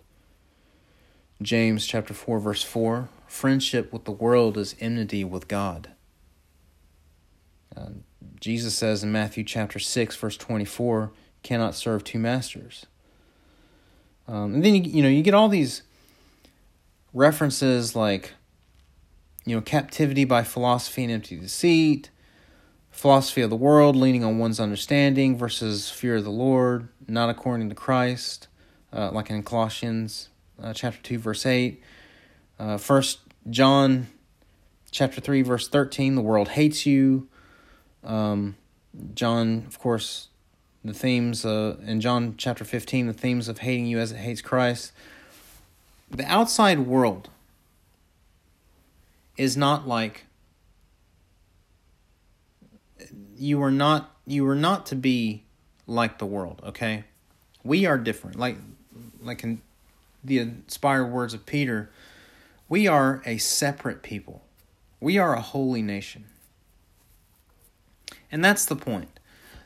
James 1.40 1.86
chapter 1.86 2.14
4, 2.14 2.38
verse 2.38 2.62
4. 2.62 3.08
Friendship 3.26 3.92
with 3.92 4.04
the 4.04 4.12
world 4.12 4.56
is 4.56 4.76
enmity 4.80 5.24
with 5.24 5.48
God. 5.48 5.90
Uh, 7.76 7.90
Jesus 8.40 8.74
says 8.74 9.02
in 9.02 9.12
Matthew 9.12 9.44
chapter 9.44 9.78
6, 9.78 10.16
verse 10.16 10.36
24, 10.36 11.12
cannot 11.42 11.74
serve 11.74 12.04
two 12.04 12.18
masters. 12.18 12.86
Um, 14.28 14.54
and 14.54 14.64
then 14.64 14.74
you, 14.74 14.82
you 14.82 15.02
know 15.02 15.08
you 15.08 15.22
get 15.22 15.34
all 15.34 15.48
these 15.48 15.82
references 17.12 17.94
like 17.96 18.32
you 19.44 19.54
know 19.54 19.60
captivity 19.60 20.24
by 20.24 20.42
philosophy 20.42 21.02
and 21.02 21.12
empty 21.12 21.36
deceit 21.36 22.10
philosophy 22.90 23.42
of 23.42 23.50
the 23.50 23.56
world 23.56 23.96
leaning 23.96 24.24
on 24.24 24.38
one's 24.38 24.60
understanding 24.60 25.36
versus 25.36 25.90
fear 25.90 26.16
of 26.16 26.24
the 26.24 26.30
lord 26.30 26.88
not 27.08 27.28
according 27.28 27.68
to 27.68 27.74
christ 27.74 28.48
uh, 28.92 29.10
like 29.10 29.28
in 29.28 29.42
colossians 29.42 30.28
uh, 30.62 30.72
chapter 30.72 31.02
2 31.02 31.18
verse 31.18 31.44
8 31.44 31.82
uh, 32.58 32.78
first 32.78 33.18
john 33.50 34.06
chapter 34.90 35.20
3 35.20 35.42
verse 35.42 35.68
13 35.68 36.14
the 36.14 36.22
world 36.22 36.48
hates 36.48 36.86
you 36.86 37.28
um, 38.04 38.56
john 39.14 39.64
of 39.66 39.78
course 39.78 40.28
the 40.84 40.92
themes 40.92 41.44
uh, 41.44 41.76
in 41.84 42.00
john 42.00 42.34
chapter 42.36 42.64
15 42.64 43.06
the 43.06 43.12
themes 43.12 43.48
of 43.48 43.58
hating 43.58 43.86
you 43.86 43.98
as 43.98 44.12
it 44.12 44.18
hates 44.18 44.40
christ. 44.40 44.92
The 46.10 46.26
outside 46.26 46.80
world 46.80 47.30
is 49.38 49.56
not 49.56 49.88
like 49.88 50.26
you 53.36 53.62
are 53.62 53.70
not 53.70 54.14
you 54.26 54.46
are 54.46 54.54
not 54.54 54.84
to 54.86 54.94
be 54.94 55.42
like 55.86 56.18
the 56.18 56.26
world 56.26 56.60
okay? 56.64 57.04
We 57.64 57.86
are 57.86 57.96
different. 57.96 58.38
Like 58.38 58.58
like 59.22 59.42
in 59.42 59.62
the 60.22 60.38
inspired 60.38 61.06
words 61.06 61.32
of 61.34 61.46
peter 61.46 61.90
we 62.68 62.86
are 62.86 63.22
a 63.26 63.38
separate 63.38 64.02
people. 64.02 64.42
We 65.00 65.18
are 65.18 65.34
a 65.34 65.40
holy 65.40 65.82
nation 65.82 66.24
and 68.32 68.44
that's 68.44 68.64
the 68.64 68.76
point 68.76 69.20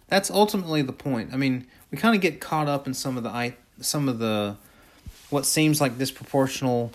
that's 0.09 0.31
ultimately 0.31 0.83
the 0.83 0.93
point 0.93 1.33
i 1.33 1.37
mean 1.37 1.67
we 1.91 1.97
kind 1.97 2.15
of 2.15 2.21
get 2.21 2.41
caught 2.41 2.69
up 2.69 2.87
in 2.87 2.93
some 2.93 3.17
of 3.17 3.23
the 3.23 3.55
some 3.81 4.09
of 4.09 4.19
the 4.19 4.57
what 5.31 5.47
seems 5.47 5.81
like 5.81 5.99
disproportional 5.99 6.93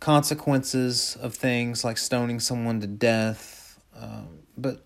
consequences 0.00 1.16
of 1.20 1.34
things 1.34 1.84
like 1.84 1.98
stoning 1.98 2.38
someone 2.38 2.80
to 2.80 2.86
death. 2.86 3.80
Uh, 3.98 4.22
but 4.56 4.84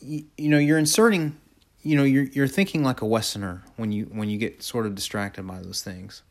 you, 0.00 0.24
you 0.38 0.48
know, 0.48 0.58
you're 0.58 0.78
inserting, 0.78 1.36
you 1.82 1.96
know, 1.96 2.04
you're 2.04 2.24
you're 2.24 2.48
thinking 2.48 2.82
like 2.82 3.00
a 3.00 3.06
Westerner 3.06 3.64
when 3.76 3.92
you 3.92 4.04
when 4.06 4.30
you 4.30 4.38
get 4.38 4.62
sort 4.62 4.86
of 4.86 4.94
distracted 4.94 5.46
by 5.46 5.60
those 5.60 5.82
things. 5.82 6.22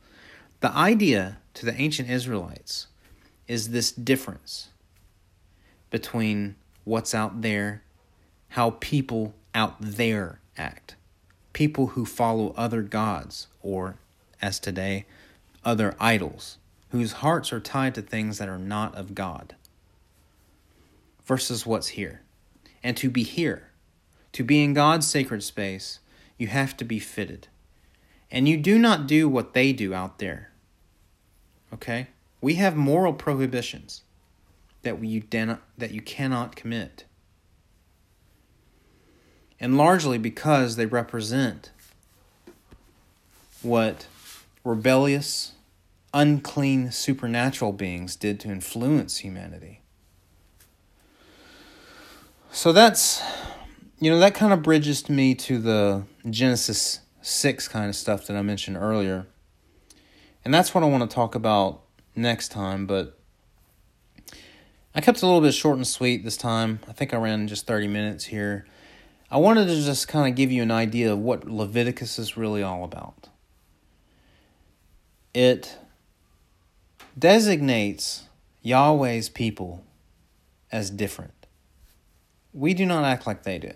The 0.61 0.71
idea 0.75 1.37
to 1.55 1.65
the 1.65 1.79
ancient 1.79 2.09
Israelites 2.09 2.87
is 3.47 3.69
this 3.69 3.91
difference 3.91 4.69
between 5.89 6.55
what's 6.83 7.13
out 7.13 7.41
there, 7.41 7.83
how 8.51 8.71
people 8.81 9.33
out 9.55 9.75
there 9.79 10.39
act, 10.57 10.95
people 11.53 11.87
who 11.87 12.05
follow 12.05 12.53
other 12.57 12.81
gods 12.81 13.47
or 13.61 13.95
as 14.41 14.59
today, 14.59 15.05
other 15.63 15.95
idols, 15.99 16.57
whose 16.89 17.13
hearts 17.13 17.53
are 17.53 17.61
tied 17.61 17.95
to 17.95 18.01
things 18.01 18.39
that 18.39 18.49
are 18.49 18.59
not 18.59 18.93
of 18.95 19.15
God, 19.15 19.55
versus 21.25 21.65
what's 21.65 21.89
here. 21.89 22.21
And 22.83 22.97
to 22.97 23.09
be 23.09 23.23
here, 23.23 23.69
to 24.33 24.43
be 24.43 24.61
in 24.61 24.73
God's 24.73 25.07
sacred 25.07 25.43
space, 25.43 25.99
you 26.37 26.47
have 26.47 26.75
to 26.77 26.83
be 26.83 26.99
fitted. 26.99 27.47
And 28.29 28.49
you 28.49 28.57
do 28.57 28.77
not 28.77 29.07
do 29.07 29.29
what 29.29 29.53
they 29.53 29.71
do 29.71 29.93
out 29.93 30.19
there. 30.19 30.51
Okay? 31.73 32.07
We 32.41 32.55
have 32.55 32.75
moral 32.75 33.13
prohibitions 33.13 34.01
that 34.81 35.01
you 35.01 35.23
that 35.29 35.91
you 35.91 36.01
cannot 36.01 36.55
commit. 36.57 37.05
And 39.61 39.77
largely 39.77 40.17
because 40.17 40.75
they 40.75 40.87
represent 40.87 41.69
what 43.61 44.07
rebellious, 44.63 45.51
unclean 46.13 46.91
supernatural 46.91 47.71
beings 47.71 48.15
did 48.15 48.39
to 48.39 48.49
influence 48.49 49.19
humanity. 49.19 49.81
So 52.51 52.73
that's, 52.73 53.21
you 53.99 54.09
know, 54.09 54.19
that 54.19 54.33
kind 54.33 54.51
of 54.51 54.63
bridges 54.63 55.03
to 55.03 55.11
me 55.11 55.35
to 55.35 55.59
the 55.59 56.03
Genesis 56.27 57.01
6 57.21 57.67
kind 57.67 57.87
of 57.87 57.95
stuff 57.95 58.25
that 58.27 58.35
I 58.35 58.41
mentioned 58.41 58.77
earlier. 58.77 59.27
And 60.43 60.51
that's 60.51 60.73
what 60.73 60.83
I 60.83 60.87
want 60.87 61.07
to 61.07 61.13
talk 61.13 61.35
about 61.35 61.81
next 62.15 62.49
time, 62.49 62.87
but 62.87 63.17
I 64.95 65.01
kept 65.01 65.21
a 65.21 65.25
little 65.27 65.39
bit 65.39 65.53
short 65.53 65.77
and 65.77 65.87
sweet 65.87 66.23
this 66.23 66.35
time. 66.35 66.79
I 66.89 66.93
think 66.93 67.13
I 67.13 67.17
ran 67.17 67.47
just 67.47 67.67
30 67.67 67.87
minutes 67.87 68.25
here. 68.25 68.65
I 69.31 69.37
wanted 69.37 69.67
to 69.67 69.81
just 69.81 70.09
kind 70.09 70.29
of 70.29 70.35
give 70.35 70.51
you 70.51 70.61
an 70.61 70.71
idea 70.71 71.13
of 71.13 71.19
what 71.19 71.49
Leviticus 71.49 72.19
is 72.19 72.35
really 72.35 72.61
all 72.61 72.83
about. 72.83 73.29
It 75.33 75.77
designates 77.17 78.23
Yahweh's 78.61 79.29
people 79.29 79.85
as 80.69 80.89
different. 80.89 81.47
We 82.53 82.73
do 82.73 82.85
not 82.85 83.05
act 83.05 83.25
like 83.25 83.43
they 83.43 83.57
do, 83.57 83.71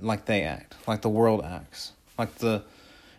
like 0.00 0.24
they 0.24 0.42
act, 0.42 0.74
like 0.86 1.02
the 1.02 1.10
world 1.10 1.44
acts, 1.44 1.92
like 2.18 2.36
the, 2.36 2.62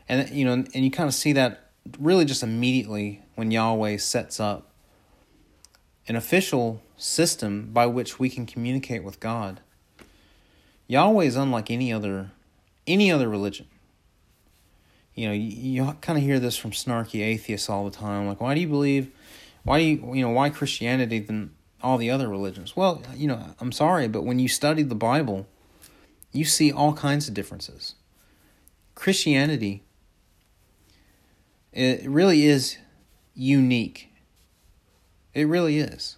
and 0.10 0.28
you 0.32 0.44
know, 0.44 0.54
and 0.54 0.74
you 0.74 0.90
kind 0.90 1.08
of 1.08 1.14
see 1.14 1.34
that 1.34 1.70
really 2.00 2.26
just 2.26 2.42
immediately 2.42 3.22
when 3.36 3.52
Yahweh 3.52 3.98
sets 3.98 4.40
up 4.40 4.72
an 6.08 6.16
official 6.16 6.82
system 6.98 7.70
by 7.72 7.86
which 7.86 8.18
we 8.18 8.28
can 8.28 8.48
communicate 8.48 9.04
with 9.04 9.20
God. 9.20 9.62
Yahweh 10.88 11.26
is 11.26 11.36
unlike 11.36 11.72
any 11.72 11.92
other 11.92 12.32
any 12.88 13.12
other 13.12 13.28
religion. 13.28 13.68
You 15.16 15.28
know, 15.28 15.34
you, 15.34 15.86
you 15.86 15.98
kind 16.02 16.18
of 16.18 16.24
hear 16.24 16.40
this 16.40 16.58
from 16.58 16.72
snarky 16.72 17.22
atheists 17.22 17.70
all 17.70 17.86
the 17.86 17.96
time. 17.96 18.28
Like, 18.28 18.42
why 18.42 18.54
do 18.54 18.62
you 18.62 18.68
believe? 18.68 19.10
Why 19.64 19.80
do 19.80 19.86
you 19.86 20.14
you 20.16 20.22
know 20.22 20.32
why 20.32 20.50
Christianity 20.50 21.20
than 21.20 21.56
all 21.82 21.98
the 21.98 22.12
other 22.12 22.28
religions? 22.28 22.76
Well, 22.76 23.02
you 23.16 23.28
know, 23.28 23.56
I'm 23.60 23.72
sorry, 23.72 24.08
but 24.08 24.24
when 24.24 24.40
you 24.40 24.48
study 24.48 24.84
the 24.84 24.96
Bible, 24.96 25.48
you 26.32 26.46
see 26.46 26.72
all 26.72 26.94
kinds 26.94 27.28
of 27.28 27.34
differences. 27.34 27.96
Christianity, 28.94 29.84
it 31.72 32.08
really 32.08 32.46
is 32.46 32.78
unique. 33.34 34.12
It 35.34 35.48
really 35.48 35.80
is. 35.80 36.18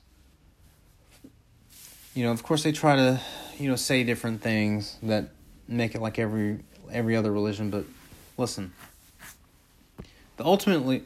You 2.13 2.25
know, 2.25 2.31
of 2.31 2.43
course, 2.43 2.63
they 2.63 2.71
try 2.71 2.95
to 2.95 3.21
you 3.59 3.69
know 3.69 3.75
say 3.75 4.03
different 4.03 4.41
things 4.41 4.97
that 5.03 5.29
make 5.67 5.95
it 5.95 6.01
like 6.01 6.19
every 6.19 6.59
every 6.91 7.15
other 7.15 7.31
religion 7.31 7.69
but 7.69 7.85
listen. 8.37 8.73
The 10.37 10.45
ultimately 10.45 11.03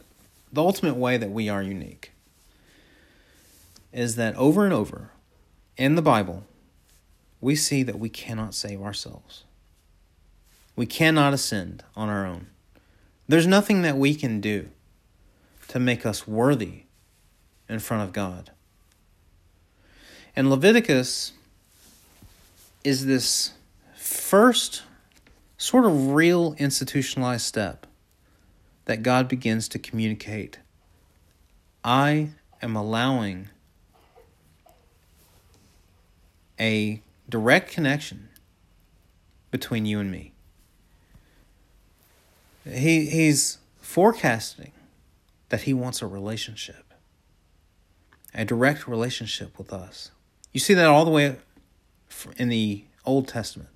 the 0.52 0.62
ultimate 0.62 0.96
way 0.96 1.18
that 1.18 1.32
we 1.32 1.50
are 1.50 1.62
unique 1.62 2.12
is 3.94 4.16
that 4.16 4.36
over 4.36 4.66
and 4.66 4.74
over 4.74 5.10
in 5.78 5.96
the 5.96 6.02
bible 6.02 6.44
we 7.40 7.56
see 7.56 7.84
that 7.84 8.00
we 8.00 8.10
cannot 8.10 8.54
save 8.54 8.82
ourselves. 8.82 9.44
We 10.76 10.86
cannot 10.86 11.34
ascend 11.34 11.84
on 11.96 12.08
our 12.08 12.26
own. 12.26 12.48
There's 13.28 13.48
nothing 13.48 13.82
that 13.82 13.98
we 13.98 14.14
can 14.14 14.40
do 14.40 14.70
to 15.70 15.80
make 15.80 16.06
us 16.06 16.28
worthy 16.28 16.84
in 17.68 17.80
front 17.80 18.04
of 18.04 18.14
god. 18.14 18.52
And 20.36 20.50
leviticus 20.50 21.34
is 22.84 23.06
this 23.06 23.52
first 23.96 24.84
sort 25.58 25.86
of 25.86 26.12
real 26.12 26.56
institutionalized 26.58 27.46
step 27.46 27.86
that 28.86 29.04
God 29.04 29.28
begins 29.28 29.68
to 29.70 29.80
communicate. 29.80 30.60
I 31.84 32.30
am 32.62 32.76
allowing 32.76 33.50
a 36.60 37.02
direct 37.30 37.72
connection 37.72 38.30
between 39.52 39.86
you 39.86 40.00
and 40.00 40.12
me. 40.12 40.34
He, 42.66 43.06
he's 43.06 43.58
forecasting 43.80 44.72
that 45.50 45.62
he 45.62 45.74
wants 45.74 46.02
a 46.02 46.08
relationship, 46.08 46.94
a 48.34 48.46
direct 48.46 48.88
relationship 48.88 49.58
with 49.58 49.74
us. 49.74 50.12
You 50.54 50.60
see 50.60 50.74
that 50.76 50.86
all 50.86 51.06
the 51.06 51.12
way 51.12 51.38
in 52.38 52.50
the 52.50 52.86
Old 53.06 53.28
Testament. 53.28 53.70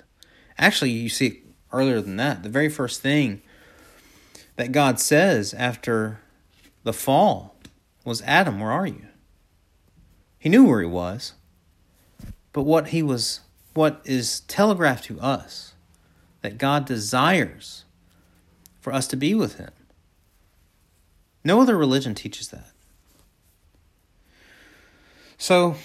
Actually, 0.57 0.91
you 0.91 1.09
see 1.09 1.27
it 1.27 1.37
earlier 1.71 2.01
than 2.01 2.17
that. 2.17 2.43
The 2.43 2.49
very 2.49 2.69
first 2.69 3.01
thing 3.01 3.41
that 4.55 4.71
God 4.71 4.99
says 4.99 5.53
after 5.53 6.19
the 6.83 6.93
fall 6.93 7.55
was, 8.03 8.21
Adam, 8.21 8.59
where 8.59 8.71
are 8.71 8.87
you? 8.87 9.07
He 10.39 10.49
knew 10.49 10.65
where 10.65 10.81
he 10.81 10.87
was. 10.87 11.33
But 12.53 12.63
what 12.63 12.89
he 12.89 13.03
was 13.03 13.41
what 13.73 13.99
is 14.05 14.39
telegraphed 14.41 15.03
to 15.03 15.19
us 15.19 15.73
that 16.41 16.57
God 16.57 16.85
desires 16.85 17.83
for 18.79 18.93
us 18.93 19.07
to 19.07 19.17
be 19.17 19.35
with 19.35 19.57
him. 19.57 19.71
No 21.43 21.59
other 21.59 21.77
religion 21.77 22.15
teaches 22.15 22.47
that. 22.49 22.71
So 25.37 25.75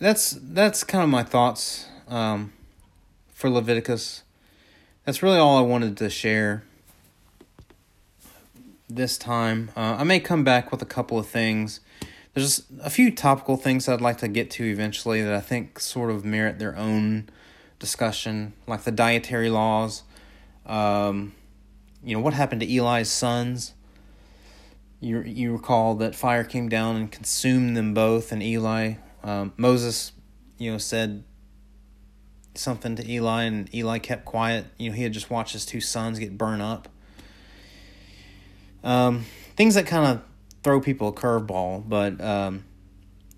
that's 0.00 0.32
that's 0.42 0.84
kind 0.84 1.04
of 1.04 1.10
my 1.10 1.22
thoughts 1.22 1.86
um, 2.08 2.52
for 3.32 3.48
Leviticus. 3.48 4.22
That's 5.04 5.22
really 5.22 5.38
all 5.38 5.58
I 5.58 5.60
wanted 5.60 5.96
to 5.98 6.10
share 6.10 6.64
this 8.88 9.18
time. 9.18 9.70
Uh, 9.76 9.96
I 9.98 10.04
may 10.04 10.20
come 10.20 10.44
back 10.44 10.70
with 10.70 10.82
a 10.82 10.86
couple 10.86 11.18
of 11.18 11.26
things. 11.26 11.80
There's 12.32 12.64
a 12.82 12.90
few 12.90 13.12
topical 13.12 13.56
things 13.56 13.88
I'd 13.88 14.00
like 14.00 14.18
to 14.18 14.28
get 14.28 14.50
to 14.52 14.64
eventually 14.64 15.22
that 15.22 15.32
I 15.32 15.40
think 15.40 15.78
sort 15.78 16.10
of 16.10 16.24
merit 16.24 16.58
their 16.58 16.76
own 16.76 17.28
discussion, 17.78 18.54
like 18.66 18.82
the 18.82 18.90
dietary 18.90 19.50
laws. 19.50 20.02
Um, 20.66 21.34
you 22.02 22.14
know 22.16 22.20
what 22.20 22.34
happened 22.34 22.60
to 22.62 22.76
Eli's 22.76 23.10
sons? 23.10 23.74
You 25.00 25.20
you 25.20 25.52
recall 25.52 25.94
that 25.96 26.14
fire 26.14 26.44
came 26.44 26.68
down 26.68 26.96
and 26.96 27.12
consumed 27.12 27.76
them 27.76 27.94
both, 27.94 28.32
and 28.32 28.42
Eli 28.42 28.94
um, 29.24 29.52
Moses, 29.56 30.12
you 30.58 30.70
know, 30.70 30.78
said 30.78 31.24
something 32.54 32.94
to 32.96 33.10
Eli, 33.10 33.44
and 33.44 33.74
Eli 33.74 33.98
kept 33.98 34.24
quiet. 34.24 34.66
You 34.78 34.90
know, 34.90 34.96
he 34.96 35.02
had 35.02 35.12
just 35.12 35.30
watched 35.30 35.54
his 35.54 35.66
two 35.66 35.80
sons 35.80 36.18
get 36.18 36.38
burned 36.38 36.62
up. 36.62 36.88
Um, 38.84 39.24
things 39.56 39.74
that 39.74 39.86
kind 39.86 40.06
of 40.06 40.22
throw 40.62 40.80
people 40.80 41.08
a 41.08 41.12
curveball, 41.12 41.88
but 41.88 42.20
um, 42.20 42.64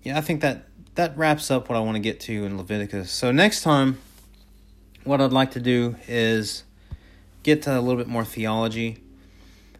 yeah, 0.03 0.17
I 0.17 0.21
think 0.21 0.41
that 0.41 0.65
that 0.95 1.17
wraps 1.17 1.49
up 1.49 1.69
what 1.69 1.77
I 1.77 1.79
want 1.79 1.95
to 1.95 2.01
get 2.01 2.19
to 2.21 2.45
in 2.45 2.57
Leviticus. 2.57 3.09
So 3.09 3.31
next 3.31 3.61
time, 3.61 3.97
what 5.05 5.21
I'd 5.21 5.31
like 5.31 5.51
to 5.51 5.61
do 5.61 5.95
is 6.07 6.63
get 7.43 7.61
to 7.63 7.77
a 7.77 7.79
little 7.79 7.95
bit 7.97 8.07
more 8.07 8.25
theology. 8.25 8.97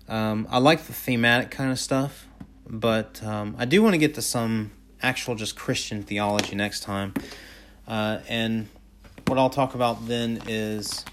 Um, 0.08 0.48
I 0.50 0.60
like 0.60 0.84
the 0.84 0.94
thematic 0.94 1.52
kind 1.52 1.70
of 1.70 1.80
stuff, 1.80 2.28
but 2.66 3.22
um, 3.24 3.56
I 3.60 3.66
do 3.66 3.84
want 3.84 3.94
to 3.94 3.98
get 3.98 4.16
to 4.16 4.22
some 4.22 4.72
actual 5.02 5.36
just 5.36 5.56
Christian 5.56 6.04
theology 6.04 6.56
next 6.56 6.82
time. 6.82 7.14
Uh, 7.88 8.20
and 8.28 8.68
what 9.28 9.38
I'll 9.38 9.50
talk 9.50 9.76
about 9.76 10.08
then 10.08 10.42
is 10.48 11.06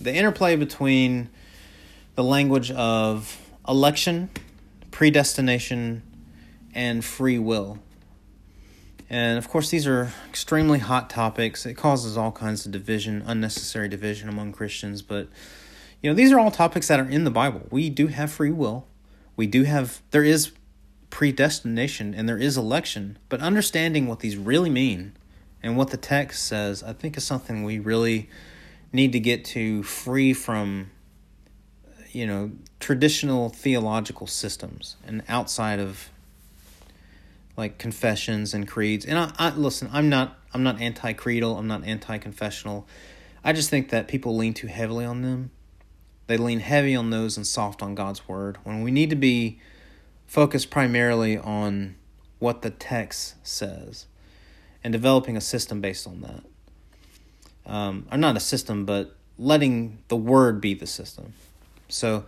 the 0.00 0.14
interplay 0.14 0.56
between 0.56 1.28
the 2.14 2.24
language 2.24 2.70
of 2.70 3.40
election, 3.68 4.30
predestination, 4.90 6.02
and 6.74 7.04
free 7.04 7.38
will. 7.38 7.78
And 9.08 9.38
of 9.38 9.48
course, 9.48 9.70
these 9.70 9.86
are 9.88 10.12
extremely 10.28 10.78
hot 10.78 11.10
topics. 11.10 11.66
It 11.66 11.74
causes 11.74 12.16
all 12.16 12.30
kinds 12.30 12.64
of 12.64 12.72
division, 12.72 13.22
unnecessary 13.26 13.88
division 13.88 14.28
among 14.28 14.52
Christians. 14.52 15.02
But, 15.02 15.28
you 16.00 16.10
know, 16.10 16.14
these 16.14 16.30
are 16.30 16.38
all 16.38 16.52
topics 16.52 16.86
that 16.88 17.00
are 17.00 17.08
in 17.08 17.24
the 17.24 17.30
Bible. 17.30 17.66
We 17.70 17.90
do 17.90 18.06
have 18.06 18.30
free 18.30 18.52
will. 18.52 18.86
We 19.34 19.46
do 19.46 19.64
have, 19.64 20.00
there 20.12 20.22
is 20.22 20.52
predestination 21.10 22.14
and 22.14 22.28
there 22.28 22.38
is 22.38 22.56
election, 22.56 23.18
but 23.28 23.40
understanding 23.40 24.06
what 24.06 24.20
these 24.20 24.36
really 24.36 24.70
mean 24.70 25.16
and 25.62 25.76
what 25.76 25.90
the 25.90 25.96
text 25.96 26.44
says, 26.44 26.82
I 26.82 26.92
think 26.92 27.16
is 27.16 27.24
something 27.24 27.64
we 27.64 27.78
really 27.78 28.28
need 28.92 29.12
to 29.12 29.20
get 29.20 29.44
to 29.44 29.82
free 29.82 30.32
from 30.32 30.90
you 32.12 32.26
know 32.26 32.50
traditional 32.80 33.48
theological 33.50 34.26
systems 34.26 34.96
and 35.06 35.22
outside 35.28 35.78
of 35.78 36.10
like 37.56 37.78
confessions 37.78 38.54
and 38.54 38.66
creeds. 38.66 39.04
And 39.04 39.18
I, 39.18 39.32
I 39.38 39.50
listen 39.50 39.88
i'm 39.92 40.08
not 40.08 40.38
i'm 40.52 40.62
not 40.62 40.80
anti-creedal 40.80 41.56
i'm 41.56 41.66
not 41.66 41.84
anti-confessional. 41.84 42.86
I 43.44 43.52
just 43.52 43.70
think 43.70 43.90
that 43.90 44.08
people 44.08 44.36
lean 44.36 44.52
too 44.52 44.66
heavily 44.66 45.04
on 45.06 45.22
them. 45.22 45.50
They 46.26 46.36
lean 46.36 46.60
heavy 46.60 46.94
on 46.94 47.10
those 47.10 47.36
and 47.36 47.46
soft 47.46 47.82
on 47.82 47.94
god's 47.94 48.26
word 48.28 48.58
when 48.64 48.82
we 48.82 48.90
need 48.90 49.10
to 49.10 49.16
be 49.16 49.60
focus 50.30 50.64
primarily 50.64 51.36
on 51.36 51.96
what 52.38 52.62
the 52.62 52.70
text 52.70 53.34
says 53.42 54.06
and 54.84 54.92
developing 54.92 55.36
a 55.36 55.40
system 55.40 55.80
based 55.80 56.06
on 56.06 56.20
that. 56.20 56.44
Um, 57.66 58.06
or 58.12 58.16
not 58.16 58.36
a 58.36 58.40
system, 58.40 58.84
but 58.86 59.16
letting 59.38 59.98
the 60.06 60.14
word 60.14 60.60
be 60.60 60.72
the 60.72 60.86
system. 60.86 61.32
So, 61.88 62.18
a 62.18 62.24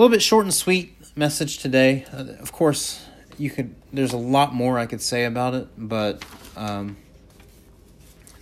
little 0.00 0.10
bit 0.10 0.22
short 0.22 0.46
and 0.46 0.54
sweet 0.54 0.96
message 1.14 1.58
today. 1.58 2.06
Uh, 2.10 2.28
of 2.40 2.50
course, 2.52 3.04
you 3.36 3.50
could. 3.50 3.74
There's 3.92 4.14
a 4.14 4.18
lot 4.18 4.54
more 4.54 4.78
I 4.78 4.86
could 4.86 5.02
say 5.02 5.26
about 5.26 5.52
it, 5.52 5.68
but 5.76 6.24
um, 6.56 6.96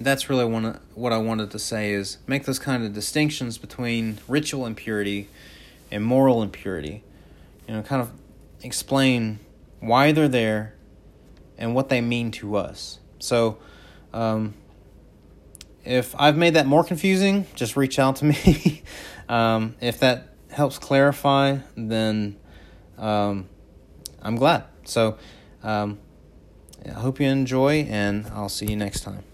that's 0.01 0.31
really 0.31 0.45
one 0.45 0.79
what 0.95 1.13
I 1.13 1.19
wanted 1.19 1.51
to 1.51 1.59
say 1.59 1.93
is 1.93 2.19
make 2.29 2.45
those 2.45 2.61
kind 2.61 2.85
of 2.85 2.93
distinctions 2.93 3.59
between 3.59 4.19
ritual 4.29 4.65
impurity 4.65 5.29
and 5.91 6.05
moral 6.05 6.41
impurity. 6.41 7.03
You 7.67 7.75
know, 7.75 7.83
kind 7.83 8.01
of 8.01 8.11
explain 8.65 9.39
why 9.81 10.11
they're 10.11 10.29
there 10.29 10.75
and 11.57 11.75
what 11.75 11.89
they 11.89 12.01
mean 12.01 12.31
to 12.33 12.57
us. 12.57 12.99
So, 13.21 13.59
um, 14.13 14.55
if 15.85 16.15
I've 16.19 16.37
made 16.37 16.55
that 16.55 16.67
more 16.67 16.83
confusing, 16.83 17.47
just 17.55 17.77
reach 17.77 17.99
out 17.99 18.17
to 18.17 18.25
me. 18.25 18.83
um, 19.29 19.77
if 19.81 20.01
that 20.01 20.35
helps 20.51 20.79
clarify, 20.79 21.59
then 21.77 22.37
um, 22.97 23.49
I'm 24.23 24.37
glad. 24.37 24.65
So 24.85 25.19
um, 25.63 25.99
I 26.87 26.93
hope 26.93 27.21
you 27.21 27.27
enjoy, 27.27 27.87
and 27.89 28.27
I'll 28.29 28.49
see 28.49 28.67
you 28.67 28.77
next 28.77 29.01
time. 29.01 29.25